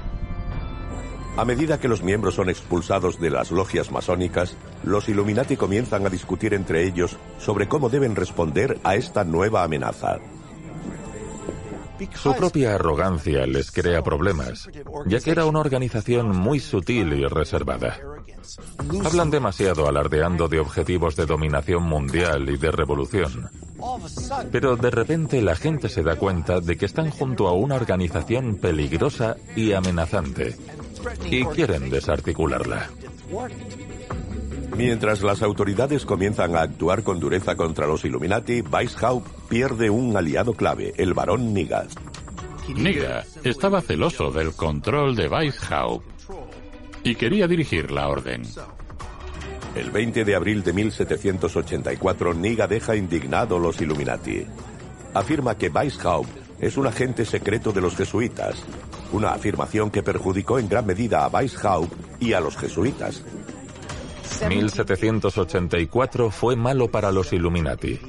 A 1.37 1.43
medida 1.43 1.79
que 1.79 1.89
los 1.89 2.01
miembros 2.01 2.35
son 2.35 2.49
expulsados 2.49 3.19
de 3.19 3.29
las 3.29 3.51
logias 3.51 3.91
masónicas, 3.91 4.55
los 4.83 5.09
Illuminati 5.09 5.57
comienzan 5.57 6.05
a 6.05 6.09
discutir 6.09 6.53
entre 6.53 6.85
ellos 6.85 7.17
sobre 7.39 7.67
cómo 7.67 7.89
deben 7.89 8.15
responder 8.15 8.79
a 8.83 8.95
esta 8.95 9.25
nueva 9.25 9.63
amenaza. 9.63 10.19
Su 12.13 12.33
propia 12.35 12.75
arrogancia 12.75 13.45
les 13.45 13.71
crea 13.71 14.01
problemas, 14.01 14.69
ya 15.05 15.19
que 15.19 15.31
era 15.31 15.45
una 15.45 15.59
organización 15.59 16.35
muy 16.35 16.59
sutil 16.59 17.13
y 17.13 17.25
reservada. 17.25 17.97
Hablan 19.03 19.31
demasiado 19.31 19.87
alardeando 19.87 20.47
de 20.47 20.59
objetivos 20.59 21.15
de 21.15 21.25
dominación 21.25 21.83
mundial 21.83 22.49
y 22.49 22.57
de 22.57 22.71
revolución. 22.71 23.49
Pero 24.51 24.75
de 24.75 24.91
repente 24.91 25.41
la 25.41 25.55
gente 25.55 25.89
se 25.89 26.03
da 26.03 26.15
cuenta 26.15 26.59
de 26.59 26.77
que 26.77 26.85
están 26.85 27.11
junto 27.11 27.47
a 27.47 27.53
una 27.53 27.75
organización 27.75 28.55
peligrosa 28.57 29.37
y 29.55 29.73
amenazante, 29.73 30.55
y 31.29 31.43
quieren 31.45 31.89
desarticularla. 31.89 32.89
Mientras 34.77 35.21
las 35.21 35.41
autoridades 35.41 36.05
comienzan 36.05 36.55
a 36.55 36.61
actuar 36.61 37.03
con 37.03 37.19
dureza 37.19 37.55
contra 37.55 37.87
los 37.87 38.03
Illuminati, 38.03 38.61
Weishaupt 38.61 39.27
pierde 39.47 39.89
un 39.89 40.17
aliado 40.17 40.53
clave, 40.53 40.93
el 40.97 41.13
barón 41.13 41.53
Niga. 41.53 41.85
Niga 42.73 43.23
estaba 43.43 43.81
celoso 43.81 44.31
del 44.31 44.53
control 44.53 45.15
de 45.15 45.29
Weishaupt 45.29 46.05
y 47.03 47.15
quería 47.15 47.47
dirigir 47.47 47.91
la 47.91 48.09
orden. 48.09 48.43
El 49.75 49.91
20 49.91 50.25
de 50.25 50.35
abril 50.35 50.63
de 50.63 50.73
1784, 50.73 52.33
Niga 52.33 52.67
deja 52.67 52.95
indignado 52.95 53.59
los 53.59 53.79
Illuminati. 53.79 54.45
Afirma 55.13 55.57
que 55.57 55.69
Weishaupt 55.69 56.29
es 56.59 56.77
un 56.77 56.87
agente 56.87 57.25
secreto 57.25 57.71
de 57.71 57.81
los 57.81 57.95
jesuitas, 57.95 58.55
una 59.15 59.31
afirmación 59.31 59.89
que 59.89 60.03
perjudicó 60.03 60.59
en 60.59 60.69
gran 60.69 60.85
medida 60.85 61.25
a 61.25 61.29
Weishaupt 61.29 62.21
y 62.21 62.33
a 62.33 62.39
los 62.39 62.57
jesuitas. 62.57 63.23
1784 64.47 66.29
fue 66.29 66.55
malo 66.55 66.89
para 66.89 67.11
los 67.11 67.31
Illuminati, 67.31 67.99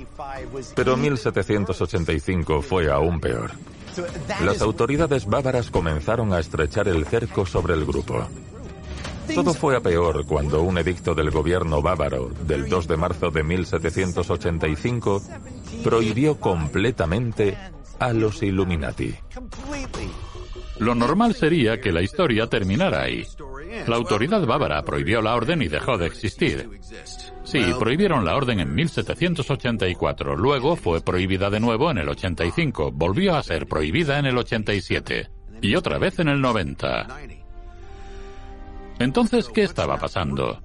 pero 0.74 0.96
1785 0.96 2.62
fue 2.62 2.90
aún 2.90 3.20
peor. 3.20 3.52
Las 4.44 4.61
autoridades 4.61 5.26
bávaras 5.26 5.70
comenzaron 5.70 6.32
a 6.32 6.40
estrechar 6.40 6.88
el 6.88 7.07
cerco 7.07 7.46
sobre 7.46 7.74
el 7.74 7.84
grupo. 7.86 8.26
Todo 9.34 9.54
fue 9.54 9.76
a 9.76 9.80
peor 9.80 10.24
cuando 10.26 10.62
un 10.62 10.78
edicto 10.78 11.14
del 11.14 11.30
gobierno 11.30 11.82
bávaro 11.82 12.30
del 12.46 12.68
2 12.68 12.88
de 12.88 12.96
marzo 12.96 13.30
de 13.30 13.42
1785 13.42 15.22
prohibió 15.82 16.38
completamente 16.38 17.57
a 17.98 18.12
los 18.12 18.42
Illuminati. 18.42 19.14
Lo 20.79 20.95
normal 20.95 21.35
sería 21.35 21.81
que 21.81 21.93
la 21.93 22.03
historia 22.03 22.47
terminara 22.49 23.03
ahí. 23.03 23.27
La 23.87 23.97
autoridad 23.97 24.45
bávara 24.47 24.83
prohibió 24.83 25.22
la 25.22 25.35
orden 25.35 25.62
y 25.62 25.68
dejó 25.68 25.97
de 25.97 26.07
existir. 26.07 26.68
Sí, 27.45 27.62
prohibieron 27.79 28.24
la 28.24 28.37
orden 28.37 28.61
en 28.61 28.74
1784, 28.74 30.37
luego 30.37 30.77
fue 30.77 31.01
prohibida 31.01 31.49
de 31.49 31.61
nuevo 31.61 31.91
en 31.91 31.99
el 31.99 32.09
85, 32.09 32.93
volvió 32.93 33.37
a 33.37 33.43
ser 33.43 33.66
prohibida 33.66 34.18
en 34.18 34.27
el 34.27 34.37
87 34.37 35.31
y 35.62 35.74
otra 35.77 35.99
vez 35.99 36.18
en 36.18 36.29
el 36.29 36.41
90. 36.41 37.07
Entonces, 38.99 39.49
¿qué 39.49 39.62
estaba 39.62 39.99
pasando? 39.99 40.61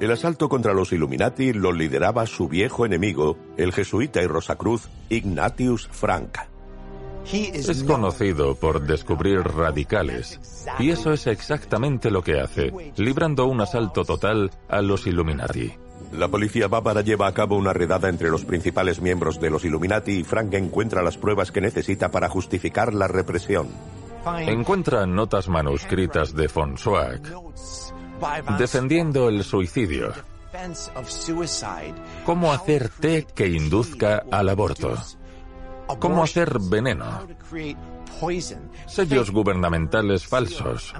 El 0.00 0.10
asalto 0.10 0.48
contra 0.48 0.72
los 0.72 0.92
Illuminati 0.92 1.52
lo 1.52 1.72
lideraba 1.72 2.26
su 2.26 2.48
viejo 2.48 2.86
enemigo, 2.86 3.36
el 3.58 3.72
jesuita 3.72 4.22
y 4.22 4.26
Rosacruz 4.26 4.88
Ignatius 5.10 5.88
Frank. 5.88 6.49
Es 7.32 7.84
conocido 7.84 8.54
por 8.54 8.82
descubrir 8.82 9.40
radicales, 9.40 10.40
y 10.78 10.90
eso 10.90 11.12
es 11.12 11.26
exactamente 11.26 12.10
lo 12.10 12.22
que 12.22 12.40
hace, 12.40 12.72
librando 12.96 13.46
un 13.46 13.60
asalto 13.60 14.04
total 14.04 14.50
a 14.68 14.80
los 14.80 15.06
Illuminati. 15.06 15.72
La 16.12 16.28
policía 16.28 16.66
bávara 16.66 17.02
lleva 17.02 17.28
a 17.28 17.34
cabo 17.34 17.56
una 17.56 17.72
redada 17.72 18.08
entre 18.08 18.30
los 18.30 18.44
principales 18.44 19.00
miembros 19.00 19.40
de 19.40 19.50
los 19.50 19.64
Illuminati 19.64 20.12
y 20.12 20.24
Frank 20.24 20.54
encuentra 20.54 21.02
las 21.02 21.16
pruebas 21.16 21.52
que 21.52 21.60
necesita 21.60 22.10
para 22.10 22.28
justificar 22.28 22.92
la 22.94 23.06
represión. 23.06 23.68
Encuentra 24.40 25.06
notas 25.06 25.48
manuscritas 25.48 26.34
de 26.34 26.48
von 26.48 26.76
Schwack 26.76 27.30
defendiendo 28.58 29.28
el 29.28 29.44
suicidio. 29.44 30.12
Cómo 32.26 32.52
hacer 32.52 32.88
té 32.88 33.26
que 33.34 33.48
induzca 33.48 34.24
al 34.30 34.48
aborto. 34.48 34.96
Cómo 35.98 36.22
hacer 36.22 36.58
veneno. 36.60 37.26
Sellos 38.86 39.30
gubernamentales 39.30 40.26
falsos. 40.26 40.92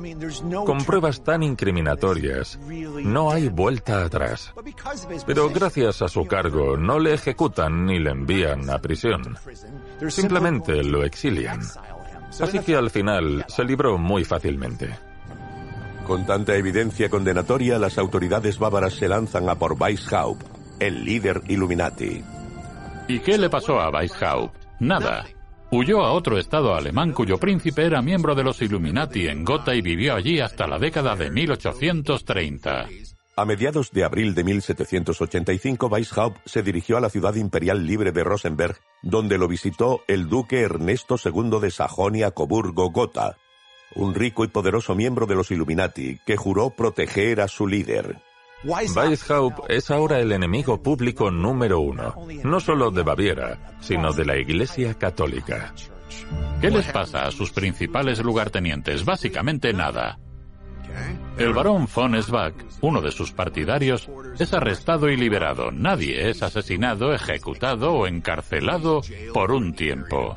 Con 0.65 0.79
pruebas 0.79 1.23
tan 1.23 1.43
incriminatorias, 1.43 2.59
no 3.05 3.31
hay 3.31 3.49
vuelta 3.49 4.05
atrás. 4.05 4.55
Pero 5.27 5.51
gracias 5.51 6.03
a 6.03 6.09
su 6.09 6.25
cargo, 6.27 6.77
no 6.77 6.99
le 6.99 7.15
ejecutan 7.15 7.87
ni 7.87 7.99
le 7.99 8.11
envían 8.11 8.71
a 8.71 8.79
prisión. 8.79 9.37
Simplemente 10.09 10.83
lo 10.83 11.05
exilian. 11.05 11.61
Así 12.41 12.61
que 12.61 12.77
al 12.77 12.91
final 12.91 13.45
se 13.49 13.65
libró 13.65 13.99
muy 13.99 14.25
fácilmente. 14.25 14.97
Con 16.07 16.27
tanta 16.27 16.57
evidencia 16.57 17.09
condenatoria, 17.11 17.79
las 17.79 17.99
autoridades 17.99 18.59
bávaras 18.59 18.95
se 18.95 19.09
lanzan 19.09 19.49
a 19.49 19.57
por 19.57 19.75
Weishaupt, 19.81 20.43
el 20.81 21.05
líder 21.05 21.43
Illuminati. 21.49 22.25
¿Y 23.09 23.21
qué 23.21 23.37
le 23.37 23.51
pasó 23.51 23.81
a 23.81 23.91
Weishaupt? 23.91 24.60
Nada. 24.81 25.27
Huyó 25.71 26.03
a 26.03 26.13
otro 26.13 26.39
estado 26.39 26.75
alemán 26.75 27.13
cuyo 27.13 27.39
príncipe 27.39 27.85
era 27.85 28.03
miembro 28.03 28.35
de 28.35 28.43
los 28.43 28.61
Illuminati 28.61 29.29
en 29.29 29.45
Gotha 29.45 29.75
y 29.75 29.83
vivió 29.83 30.15
allí 30.15 30.41
hasta 30.41 30.67
la 30.67 30.79
década 30.79 31.15
de 31.15 31.31
1830. 31.31 32.89
A 33.37 33.45
mediados 33.45 33.93
de 33.93 34.05
abril 34.05 34.35
de 34.35 34.43
1785, 34.43 35.87
Weishaupt 35.87 36.41
se 36.45 36.63
dirigió 36.63 36.97
a 36.97 37.01
la 37.01 37.09
ciudad 37.09 37.37
imperial 37.37 37.87
libre 37.87 38.11
de 38.11 38.25
Rosenberg, 38.25 38.77
donde 39.03 39.39
lo 39.39 39.47
visitó 39.49 40.01
el 40.09 40.29
duque 40.29 40.61
Ernesto 40.63 41.17
II 41.25 41.61
de 41.61 41.71
Sajonia-Coburgo-Gotha, 41.71 43.37
un 43.95 44.15
rico 44.15 44.45
y 44.45 44.49
poderoso 44.49 44.95
miembro 44.95 45.27
de 45.27 45.37
los 45.37 45.51
Illuminati 45.51 46.19
que 46.27 46.37
juró 46.37 46.71
proteger 46.71 47.41
a 47.41 47.49
su 47.49 47.67
líder. 47.67 48.21
Weishaupt 48.63 49.71
es 49.71 49.91
ahora 49.91 50.19
el 50.21 50.33
enemigo 50.33 50.83
público 50.83 51.31
número 51.31 51.81
uno, 51.81 52.15
no 52.45 52.61
solo 52.61 52.91
de 52.91 53.03
Baviera, 53.03 53.77
sino 53.81 54.13
de 54.13 54.25
la 54.27 54.37
Iglesia 54.37 54.95
Católica. 54.95 55.75
¿Qué 56.61 56.71
les 56.71 56.87
pasa 56.93 57.27
a 57.27 57.31
sus 57.31 57.53
principales 57.53 58.23
lugartenientes? 58.23 59.05
Básicamente 59.05 59.73
nada. 59.73 60.19
El 61.39 61.55
barón 61.55 61.89
von 61.95 62.21
Schwack, 62.21 62.67
uno 62.83 63.01
de 63.01 63.13
sus 63.13 63.33
partidarios, 63.33 64.11
es 64.39 64.53
arrestado 64.53 65.09
y 65.09 65.17
liberado. 65.17 65.71
Nadie 65.71 66.29
es 66.29 66.43
asesinado, 66.43 67.15
ejecutado 67.15 67.93
o 67.93 68.07
encarcelado 68.07 69.01
por 69.33 69.53
un 69.53 69.73
tiempo. 69.75 70.35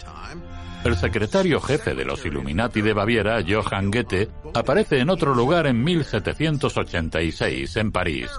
El 0.84 0.98
secretario 0.98 1.62
jefe 1.62 1.96
de 1.96 2.04
los 2.04 2.26
Illuminati 2.26 2.82
de 2.82 2.92
Baviera, 2.92 3.42
Johann 3.48 3.90
Goethe, 3.90 4.28
aparece 4.54 5.00
en 5.00 5.10
otro 5.10 5.34
lugar 5.34 5.66
en 5.66 5.82
1786, 5.82 7.78
en 7.78 7.92
París. 7.94 8.30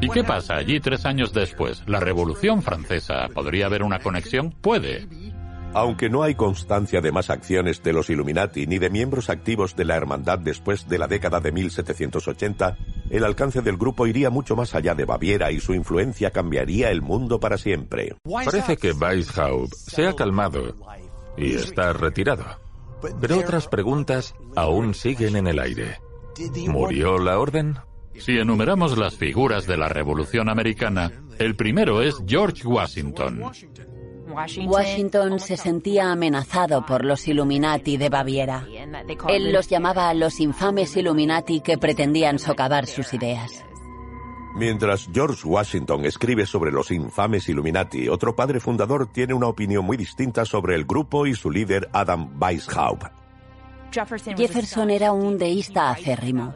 ¿Y 0.00 0.08
qué 0.08 0.24
pasa 0.24 0.56
allí 0.56 0.80
tres 0.80 1.06
años 1.06 1.32
después? 1.32 1.84
¿La 1.86 2.00
Revolución 2.00 2.62
Francesa 2.62 3.28
podría 3.32 3.66
haber 3.66 3.84
una 3.84 4.00
conexión? 4.00 4.50
Puede. 4.50 5.06
Aunque 5.74 6.10
no 6.10 6.24
hay 6.24 6.34
constancia 6.34 7.00
de 7.00 7.12
más 7.12 7.30
acciones 7.30 7.80
de 7.84 7.92
los 7.92 8.10
Illuminati 8.10 8.66
ni 8.66 8.78
de 8.78 8.90
miembros 8.90 9.30
activos 9.30 9.76
de 9.76 9.84
la 9.84 9.94
hermandad 9.94 10.40
después 10.40 10.88
de 10.88 10.98
la 10.98 11.06
década 11.06 11.38
de 11.38 11.52
1780, 11.52 12.76
el 13.10 13.24
alcance 13.24 13.62
del 13.62 13.76
grupo 13.76 14.08
iría 14.08 14.30
mucho 14.30 14.56
más 14.56 14.74
allá 14.74 14.96
de 14.96 15.04
Baviera 15.04 15.52
y 15.52 15.60
su 15.60 15.72
influencia 15.72 16.32
cambiaría 16.32 16.90
el 16.90 17.00
mundo 17.00 17.38
para 17.38 17.58
siempre. 17.58 18.16
Parece 18.24 18.76
que 18.76 18.90
Weishaupt 18.90 19.72
se 19.72 20.06
ha 20.06 20.14
calmado 20.14 20.74
y 21.36 21.54
está 21.54 21.92
retirado. 21.92 22.44
Pero 23.20 23.38
otras 23.38 23.68
preguntas 23.68 24.34
aún 24.54 24.94
siguen 24.94 25.36
en 25.36 25.46
el 25.46 25.58
aire. 25.58 26.00
¿Murió 26.68 27.18
la 27.18 27.38
orden? 27.38 27.76
Si 28.18 28.38
enumeramos 28.38 28.96
las 28.96 29.16
figuras 29.16 29.66
de 29.66 29.76
la 29.76 29.88
Revolución 29.88 30.48
Americana, 30.48 31.12
el 31.38 31.54
primero 31.54 32.02
es 32.02 32.16
George 32.26 32.66
Washington. 32.66 33.42
Washington 34.66 35.38
se 35.38 35.56
sentía 35.56 36.10
amenazado 36.10 36.84
por 36.84 37.04
los 37.04 37.28
Illuminati 37.28 37.96
de 37.96 38.08
Baviera. 38.08 38.66
Él 39.28 39.52
los 39.52 39.68
llamaba 39.68 40.12
los 40.14 40.40
infames 40.40 40.96
Illuminati 40.96 41.60
que 41.60 41.78
pretendían 41.78 42.38
socavar 42.38 42.86
sus 42.86 43.14
ideas. 43.14 43.65
Mientras 44.56 45.10
George 45.12 45.46
Washington 45.46 46.06
escribe 46.06 46.46
sobre 46.46 46.72
los 46.72 46.90
infames 46.90 47.46
Illuminati, 47.50 48.08
otro 48.08 48.34
padre 48.34 48.58
fundador 48.58 49.06
tiene 49.12 49.34
una 49.34 49.48
opinión 49.48 49.84
muy 49.84 49.98
distinta 49.98 50.46
sobre 50.46 50.74
el 50.74 50.86
grupo 50.86 51.26
y 51.26 51.34
su 51.34 51.50
líder 51.50 51.90
Adam 51.92 52.30
Weishaupt. 52.40 53.04
Jefferson 53.92 54.88
era 54.88 55.12
un 55.12 55.36
deísta 55.36 55.90
acérrimo. 55.90 56.54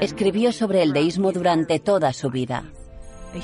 Escribió 0.00 0.52
sobre 0.52 0.84
el 0.84 0.92
deísmo 0.92 1.32
durante 1.32 1.80
toda 1.80 2.12
su 2.12 2.30
vida. 2.30 2.62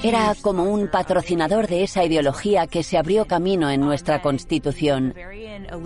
Era 0.02 0.34
como 0.40 0.64
un 0.64 0.88
patrocinador 0.88 1.66
de 1.66 1.82
esa 1.82 2.04
ideología 2.04 2.66
que 2.66 2.82
se 2.82 2.96
abrió 2.96 3.26
camino 3.26 3.70
en 3.70 3.80
nuestra 3.80 4.22
Constitución. 4.22 5.14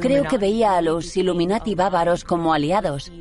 Creo 0.01 0.25
que 0.25 0.39
veía 0.39 0.77
a 0.77 0.83
los 0.83 1.17
Illuminati 1.17 1.75
bávaros 1.75 2.25
como 2.25 2.53
aliados, 2.53 3.13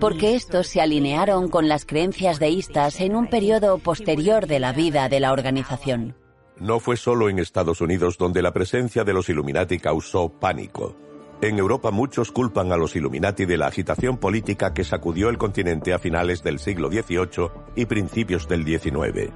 porque 0.00 0.34
estos 0.34 0.66
se 0.66 0.80
alinearon 0.80 1.48
con 1.48 1.68
las 1.68 1.84
creencias 1.84 2.38
deístas 2.38 3.00
en 3.00 3.14
un 3.16 3.28
periodo 3.28 3.78
posterior 3.78 4.46
de 4.46 4.60
la 4.60 4.72
vida 4.72 5.08
de 5.08 5.20
la 5.20 5.32
organización. 5.32 6.16
No 6.58 6.80
fue 6.80 6.96
solo 6.96 7.28
en 7.28 7.38
Estados 7.38 7.80
Unidos 7.80 8.18
donde 8.18 8.42
la 8.42 8.52
presencia 8.52 9.04
de 9.04 9.14
los 9.14 9.28
Illuminati 9.28 9.78
causó 9.78 10.28
pánico. 10.28 10.96
En 11.42 11.58
Europa 11.58 11.90
muchos 11.90 12.32
culpan 12.32 12.70
a 12.70 12.76
los 12.76 12.94
Illuminati 12.96 13.46
de 13.46 13.56
la 13.56 13.68
agitación 13.68 14.18
política 14.18 14.74
que 14.74 14.84
sacudió 14.84 15.30
el 15.30 15.38
continente 15.38 15.94
a 15.94 15.98
finales 15.98 16.42
del 16.42 16.58
siglo 16.58 16.90
XVIII 16.90 17.50
y 17.76 17.86
principios 17.86 18.46
del 18.46 18.64
XIX. 18.66 19.32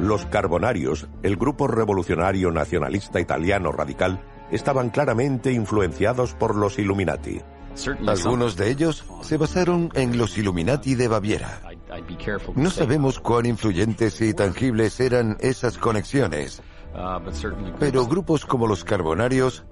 Los 0.00 0.24
Carbonarios, 0.26 1.08
el 1.22 1.36
grupo 1.36 1.66
revolucionario 1.66 2.50
nacionalista 2.50 3.20
italiano 3.20 3.70
radical, 3.70 4.20
estaban 4.50 4.90
claramente 4.90 5.52
influenciados 5.52 6.34
por 6.34 6.56
los 6.56 6.78
Illuminati. 6.78 7.40
Algunos 8.06 8.56
de 8.56 8.70
ellos 8.70 9.04
se 9.20 9.36
basaron 9.36 9.90
en 9.94 10.16
los 10.18 10.36
Illuminati 10.38 10.94
de 10.94 11.06
Baviera. 11.08 11.60
No 12.54 12.70
sabemos 12.70 13.20
cuán 13.20 13.46
influyentes 13.46 14.20
y 14.22 14.32
tangibles 14.32 14.98
eran 15.00 15.36
esas 15.40 15.76
conexiones, 15.78 16.62
pero 17.78 18.06
grupos 18.06 18.46
como 18.46 18.66
los 18.66 18.84
Carbonarios 18.84 19.64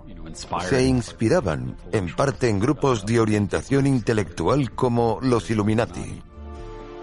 se 0.61 0.85
inspiraban 0.85 1.76
en 1.93 2.14
parte 2.14 2.49
en 2.51 2.61
grupos 2.61 3.07
de 3.07 3.18
orientación 3.18 3.87
intelectual 3.87 4.72
como 4.72 5.18
los 5.22 5.51
Illuminati. 5.51 6.22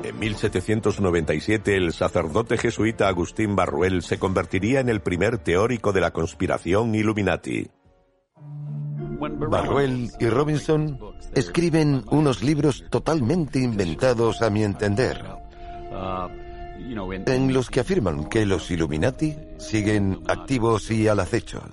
En 0.06 0.20
1797 0.20 1.76
el 1.76 1.92
sacerdote 1.92 2.60
jesuita 2.60 3.08
Agustín 3.08 3.56
Barruel 3.56 4.04
se 4.04 4.20
convertiría 4.20 4.80
en 4.80 4.90
el 4.90 5.02
primer 5.02 5.40
teórico 5.40 5.94
de 5.94 6.02
la 6.02 6.12
conspiración 6.12 6.94
Illuminati. 6.94 7.72
Barruel 9.50 10.12
y 10.20 10.30
Robinson 10.30 11.00
escriben 11.34 12.04
unos 12.12 12.44
libros 12.44 12.86
totalmente 12.92 13.58
inventados 13.58 14.44
a 14.44 14.52
mi 14.52 14.64
entender, 14.64 15.26
en 17.26 17.52
los 17.52 17.72
que 17.72 17.80
afirman 17.80 18.30
que 18.30 18.46
los 18.46 18.70
Illuminati 18.70 19.36
siguen 19.58 20.22
activos 20.28 20.92
y 20.92 21.08
al 21.08 21.20
acecho. 21.20 21.64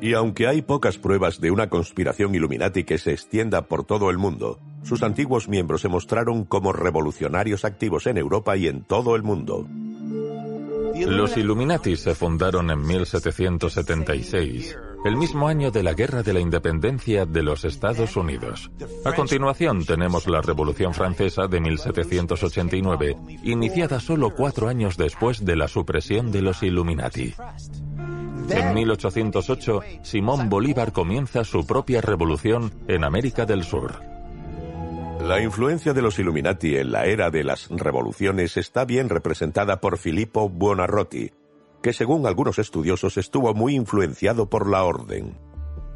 Y 0.00 0.14
aunque 0.14 0.46
hay 0.46 0.62
pocas 0.62 0.98
pruebas 0.98 1.40
de 1.40 1.50
una 1.50 1.68
conspiración 1.68 2.34
Illuminati 2.34 2.84
que 2.84 2.98
se 2.98 3.12
extienda 3.12 3.62
por 3.62 3.84
todo 3.84 4.10
el 4.10 4.18
mundo, 4.18 4.58
sus 4.82 5.02
antiguos 5.02 5.48
miembros 5.48 5.82
se 5.82 5.88
mostraron 5.88 6.44
como 6.44 6.72
revolucionarios 6.72 7.64
activos 7.64 8.06
en 8.06 8.16
Europa 8.16 8.56
y 8.56 8.66
en 8.66 8.82
todo 8.82 9.14
el 9.14 9.22
mundo. 9.22 9.66
Los 10.94 11.36
Illuminati 11.36 11.96
se 11.96 12.14
fundaron 12.14 12.70
en 12.70 12.82
1776, 12.82 14.76
el 15.04 15.16
mismo 15.16 15.48
año 15.48 15.70
de 15.70 15.82
la 15.82 15.94
Guerra 15.94 16.22
de 16.22 16.32
la 16.32 16.40
Independencia 16.40 17.26
de 17.26 17.42
los 17.42 17.64
Estados 17.64 18.16
Unidos. 18.16 18.70
A 19.04 19.12
continuación 19.12 19.84
tenemos 19.84 20.26
la 20.26 20.42
Revolución 20.42 20.92
Francesa 20.92 21.46
de 21.46 21.60
1789, 21.60 23.16
iniciada 23.44 24.00
solo 24.00 24.30
cuatro 24.30 24.68
años 24.68 24.96
después 24.96 25.44
de 25.44 25.56
la 25.56 25.68
supresión 25.68 26.32
de 26.32 26.42
los 26.42 26.62
Illuminati. 26.62 27.34
En 28.50 28.74
1808, 28.74 29.80
Simón 30.02 30.48
Bolívar 30.48 30.92
comienza 30.92 31.44
su 31.44 31.66
propia 31.66 32.00
revolución 32.00 32.72
en 32.88 33.04
América 33.04 33.46
del 33.46 33.64
Sur. 33.64 34.00
La 35.20 35.40
influencia 35.40 35.92
de 35.92 36.02
los 36.02 36.18
Illuminati 36.18 36.76
en 36.76 36.92
la 36.92 37.04
era 37.04 37.30
de 37.30 37.44
las 37.44 37.68
revoluciones 37.68 38.56
está 38.56 38.84
bien 38.84 39.08
representada 39.08 39.80
por 39.80 39.98
Filippo 39.98 40.48
Buonarroti, 40.48 41.30
que 41.82 41.92
según 41.92 42.26
algunos 42.26 42.58
estudiosos 42.58 43.16
estuvo 43.18 43.54
muy 43.54 43.74
influenciado 43.74 44.48
por 44.48 44.68
la 44.68 44.84
orden. 44.84 45.38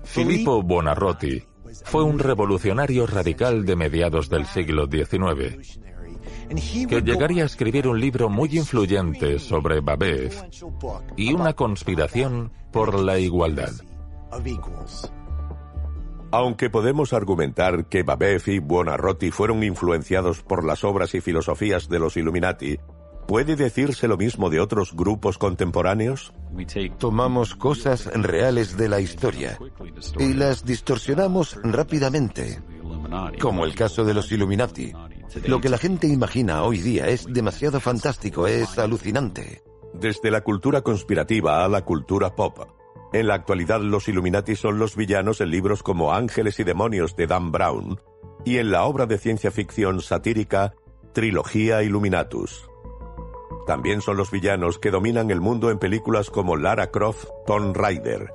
Filippo 0.04 0.62
Buonarroti 0.62 1.42
fue 1.84 2.04
un 2.04 2.18
revolucionario 2.18 3.06
radical 3.06 3.64
de 3.64 3.76
mediados 3.76 4.28
del 4.28 4.46
siglo 4.46 4.86
XIX, 4.86 5.78
que 6.88 7.02
llegaría 7.02 7.42
a 7.42 7.46
escribir 7.46 7.88
un 7.88 8.00
libro 8.00 8.28
muy 8.28 8.56
influyente 8.56 9.38
sobre 9.38 9.80
Babev 9.80 10.32
y 11.16 11.32
una 11.32 11.52
conspiración 11.54 12.52
por 12.72 12.98
la 12.98 13.18
igualdad. 13.18 13.72
Aunque 16.30 16.68
podemos 16.68 17.12
argumentar 17.12 17.86
que 17.86 18.02
Babev 18.02 18.42
y 18.48 18.58
Buonarroti 18.58 19.30
fueron 19.30 19.62
influenciados 19.62 20.42
por 20.42 20.64
las 20.64 20.82
obras 20.82 21.14
y 21.14 21.20
filosofías 21.20 21.88
de 21.88 22.00
los 22.00 22.16
Illuminati, 22.16 22.78
¿puede 23.28 23.54
decirse 23.54 24.08
lo 24.08 24.16
mismo 24.16 24.50
de 24.50 24.58
otros 24.58 24.94
grupos 24.94 25.38
contemporáneos? 25.38 26.34
Tomamos 26.98 27.54
cosas 27.54 28.06
reales 28.06 28.76
de 28.76 28.88
la 28.88 29.00
historia 29.00 29.58
y 30.18 30.34
las 30.34 30.64
distorsionamos 30.64 31.56
rápidamente, 31.62 32.60
como 33.40 33.64
el 33.64 33.76
caso 33.76 34.04
de 34.04 34.14
los 34.14 34.32
Illuminati. 34.32 34.92
Lo 35.46 35.60
que 35.60 35.68
la 35.68 35.78
gente 35.78 36.06
imagina 36.06 36.62
hoy 36.62 36.78
día 36.78 37.08
es 37.08 37.26
demasiado 37.26 37.80
fantástico, 37.80 38.46
es 38.46 38.78
alucinante. 38.78 39.62
Desde 39.92 40.30
la 40.30 40.42
cultura 40.42 40.82
conspirativa 40.82 41.64
a 41.64 41.68
la 41.68 41.84
cultura 41.84 42.34
pop. 42.34 42.58
En 43.12 43.26
la 43.26 43.34
actualidad 43.34 43.80
los 43.80 44.08
Illuminati 44.08 44.56
son 44.56 44.78
los 44.78 44.96
villanos 44.96 45.40
en 45.40 45.50
libros 45.50 45.82
como 45.82 46.12
Ángeles 46.12 46.58
y 46.60 46.64
Demonios 46.64 47.16
de 47.16 47.26
Dan 47.26 47.52
Brown 47.52 48.00
y 48.44 48.58
en 48.58 48.70
la 48.70 48.84
obra 48.84 49.06
de 49.06 49.18
ciencia 49.18 49.50
ficción 49.50 50.00
satírica 50.00 50.74
Trilogía 51.12 51.82
Illuminatus. 51.82 52.68
También 53.66 54.02
son 54.02 54.16
los 54.16 54.30
villanos 54.30 54.78
que 54.78 54.90
dominan 54.90 55.30
el 55.30 55.40
mundo 55.40 55.70
en 55.70 55.78
películas 55.78 56.30
como 56.30 56.56
Lara 56.56 56.90
Croft, 56.90 57.26
Tomb 57.46 57.76
Raider. 57.76 58.32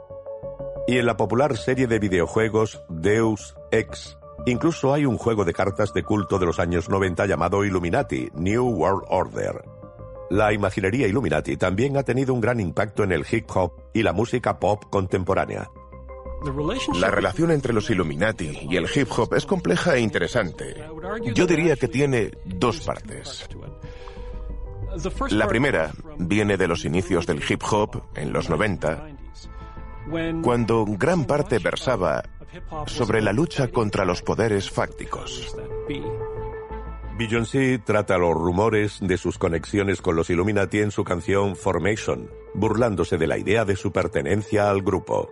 Y 0.88 0.98
en 0.98 1.06
la 1.06 1.18
popular 1.18 1.56
serie 1.56 1.88
de 1.88 2.00
videojuegos 2.00 2.82
Deus 2.90 3.56
Ex. 3.72 4.19
Incluso 4.46 4.94
hay 4.94 5.06
un 5.06 5.18
juego 5.18 5.46
de 5.46 5.54
cartas 5.54 5.94
de 5.94 6.04
culto 6.04 6.40
de 6.40 6.46
los 6.46 6.60
años 6.60 6.90
90 6.90 7.26
llamado 7.26 7.64
Illuminati, 7.64 8.30
New 8.34 8.66
World 8.68 9.06
Order. 9.10 9.64
La 10.30 10.54
imaginería 10.54 11.08
Illuminati 11.08 11.58
también 11.58 11.98
ha 11.98 12.04
tenido 12.04 12.34
un 12.34 12.42
gran 12.42 12.60
impacto 12.60 13.04
en 13.04 13.12
el 13.12 13.26
hip 13.30 13.50
hop 13.54 13.74
y 13.94 14.04
la 14.04 14.14
música 14.14 14.60
pop 14.60 14.84
contemporánea. 14.90 15.70
La 16.96 17.12
relación 17.12 17.52
entre 17.52 17.74
los 17.74 17.90
Illuminati 17.90 18.68
y 18.70 18.78
el 18.78 18.88
hip 18.94 19.10
hop 19.18 19.34
es 19.34 19.46
compleja 19.46 19.96
e 19.96 20.00
interesante. 20.00 20.76
Yo 21.34 21.46
diría 21.46 21.76
que 21.76 21.88
tiene 21.88 22.32
dos 22.46 22.80
partes. 22.82 23.48
La 25.32 25.48
primera 25.48 25.92
viene 26.18 26.58
de 26.58 26.68
los 26.68 26.86
inicios 26.86 27.28
del 27.28 27.42
hip 27.48 27.62
hop 27.70 28.04
en 28.16 28.32
los 28.32 28.50
90, 28.50 29.10
cuando 30.42 30.86
gran 30.86 31.26
parte 31.26 31.60
versaba 31.60 32.24
sobre 32.88 33.22
la 33.22 33.34
lucha 33.34 33.68
contra 33.70 34.06
los 34.06 34.22
poderes 34.22 34.70
fácticos. 34.70 35.56
Beyoncé 37.18 37.80
trata 37.80 38.18
los 38.18 38.34
rumores 38.34 39.00
de 39.02 39.18
sus 39.18 39.38
conexiones 39.38 40.02
con 40.02 40.16
los 40.16 40.30
Illuminati 40.30 40.80
en 40.80 40.92
su 40.92 41.04
canción 41.04 41.56
Formation, 41.56 42.30
burlándose 42.54 43.18
de 43.18 43.28
la 43.28 43.38
idea 43.38 43.66
de 43.66 43.76
su 43.76 43.92
pertenencia 43.92 44.70
al 44.70 44.82
grupo. 44.82 45.30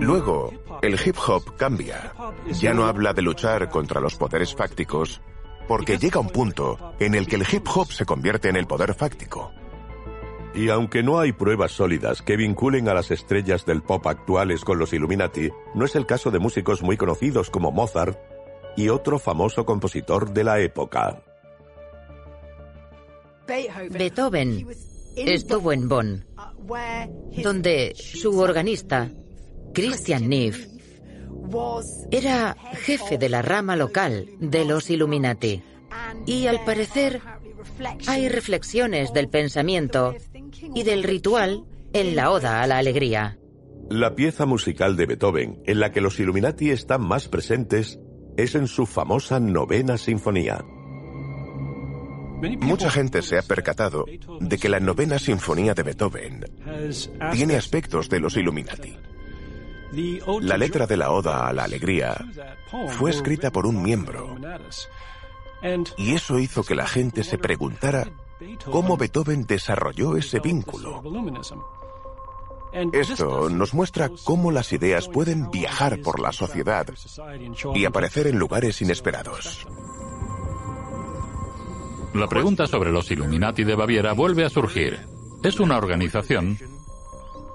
Luego, 0.00 0.52
el 0.82 0.98
hip 1.04 1.16
hop 1.26 1.56
cambia. 1.56 2.12
Ya 2.60 2.74
no 2.74 2.86
habla 2.86 3.12
de 3.12 3.22
luchar 3.22 3.68
contra 3.70 4.00
los 4.00 4.16
poderes 4.16 4.54
fácticos, 4.54 5.20
porque 5.68 5.96
llega 5.96 6.20
un 6.20 6.28
punto 6.28 6.94
en 6.98 7.14
el 7.14 7.26
que 7.26 7.36
el 7.36 7.46
hip 7.50 7.66
hop 7.74 7.90
se 7.90 8.04
convierte 8.04 8.48
en 8.48 8.56
el 8.56 8.66
poder 8.66 8.94
fáctico. 8.94 9.52
Y 10.54 10.68
aunque 10.68 11.02
no 11.02 11.18
hay 11.18 11.32
pruebas 11.32 11.72
sólidas 11.72 12.22
que 12.22 12.36
vinculen 12.36 12.88
a 12.88 12.94
las 12.94 13.10
estrellas 13.10 13.66
del 13.66 13.82
pop 13.82 14.06
actuales 14.06 14.64
con 14.64 14.78
los 14.78 14.92
Illuminati, 14.92 15.50
no 15.74 15.84
es 15.84 15.96
el 15.96 16.06
caso 16.06 16.30
de 16.30 16.38
músicos 16.38 16.82
muy 16.82 16.96
conocidos 16.96 17.50
como 17.50 17.72
Mozart 17.72 18.18
y 18.76 18.88
otro 18.88 19.18
famoso 19.18 19.66
compositor 19.66 20.32
de 20.32 20.44
la 20.44 20.60
época. 20.60 21.22
Beethoven 23.46 24.66
estuvo 25.16 25.72
en 25.72 25.88
Bonn, 25.88 26.24
donde 27.42 27.94
su 27.96 28.38
organista, 28.38 29.10
Christian 29.72 30.28
Neff, 30.28 30.66
era 32.10 32.56
jefe 32.74 33.18
de 33.18 33.28
la 33.28 33.42
rama 33.42 33.76
local 33.76 34.28
de 34.38 34.64
los 34.64 34.88
Illuminati. 34.88 35.62
Y 36.26 36.46
al 36.46 36.64
parecer 36.64 37.20
hay 38.06 38.28
reflexiones 38.28 39.12
del 39.12 39.28
pensamiento 39.28 40.14
y 40.74 40.82
del 40.82 41.02
ritual 41.02 41.64
en 41.92 42.16
la 42.16 42.30
Oda 42.30 42.62
a 42.62 42.66
la 42.66 42.78
Alegría. 42.78 43.38
La 43.90 44.14
pieza 44.14 44.46
musical 44.46 44.96
de 44.96 45.06
Beethoven 45.06 45.62
en 45.66 45.80
la 45.80 45.92
que 45.92 46.00
los 46.00 46.18
Illuminati 46.18 46.70
están 46.70 47.02
más 47.02 47.28
presentes 47.28 47.98
es 48.36 48.54
en 48.54 48.66
su 48.66 48.86
famosa 48.86 49.40
novena 49.40 49.98
sinfonía. 49.98 50.64
Mucha 52.60 52.90
gente 52.90 53.22
se 53.22 53.38
ha 53.38 53.42
percatado 53.42 54.04
de 54.40 54.58
que 54.58 54.68
la 54.68 54.80
novena 54.80 55.18
sinfonía 55.18 55.74
de 55.74 55.82
Beethoven 55.82 56.44
tiene 57.32 57.56
aspectos 57.56 58.08
de 58.08 58.20
los 58.20 58.36
Illuminati. 58.36 58.96
La 60.40 60.56
letra 60.56 60.86
de 60.86 60.96
la 60.96 61.12
Oda 61.12 61.46
a 61.46 61.52
la 61.52 61.64
Alegría 61.64 62.16
fue 62.98 63.10
escrita 63.10 63.52
por 63.52 63.66
un 63.66 63.82
miembro 63.82 64.36
y 65.96 66.14
eso 66.14 66.38
hizo 66.38 66.64
que 66.64 66.74
la 66.74 66.86
gente 66.86 67.22
se 67.22 67.38
preguntara 67.38 68.10
cómo 68.70 68.96
Beethoven 68.96 69.46
desarrolló 69.46 70.16
ese 70.16 70.40
vínculo. 70.40 71.02
Esto 72.92 73.48
nos 73.50 73.72
muestra 73.72 74.10
cómo 74.24 74.50
las 74.50 74.72
ideas 74.72 75.08
pueden 75.08 75.50
viajar 75.50 76.00
por 76.00 76.20
la 76.20 76.32
sociedad 76.32 76.86
y 77.74 77.84
aparecer 77.84 78.26
en 78.26 78.38
lugares 78.38 78.82
inesperados. 78.82 79.66
La 82.14 82.28
pregunta 82.28 82.66
sobre 82.66 82.92
los 82.92 83.10
Illuminati 83.10 83.64
de 83.64 83.74
Baviera 83.74 84.12
vuelve 84.12 84.44
a 84.44 84.50
surgir. 84.50 85.06
Es 85.42 85.60
una 85.60 85.76
organización 85.76 86.58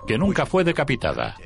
que 0.06 0.18
nunca 0.18 0.46
fue 0.46 0.64
decapitada, 0.64 1.38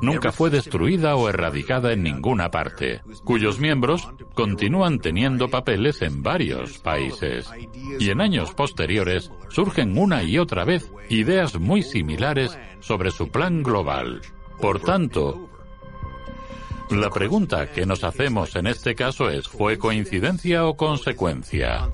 nunca 0.00 0.32
fue 0.32 0.50
destruida 0.50 1.16
o 1.16 1.28
erradicada 1.28 1.92
en 1.92 2.02
ninguna 2.02 2.50
parte, 2.50 3.02
cuyos 3.24 3.58
miembros 3.58 4.08
continúan 4.34 4.98
teniendo 4.98 5.48
papeles 5.48 6.02
en 6.02 6.22
varios 6.22 6.78
países. 6.78 7.50
Y 7.98 8.10
en 8.10 8.20
años 8.20 8.52
posteriores 8.52 9.30
surgen 9.48 9.96
una 9.98 10.22
y 10.22 10.38
otra 10.38 10.64
vez 10.64 10.90
ideas 11.08 11.58
muy 11.58 11.82
similares 11.82 12.58
sobre 12.80 13.10
su 13.10 13.28
plan 13.28 13.62
global. 13.62 14.20
Por 14.60 14.80
tanto, 14.80 15.48
la 16.90 17.08
pregunta 17.08 17.70
que 17.70 17.86
nos 17.86 18.04
hacemos 18.04 18.56
en 18.56 18.66
este 18.66 18.94
caso 18.94 19.30
es, 19.30 19.46
¿fue 19.48 19.78
coincidencia 19.78 20.66
o 20.66 20.76
consecuencia? 20.76 21.88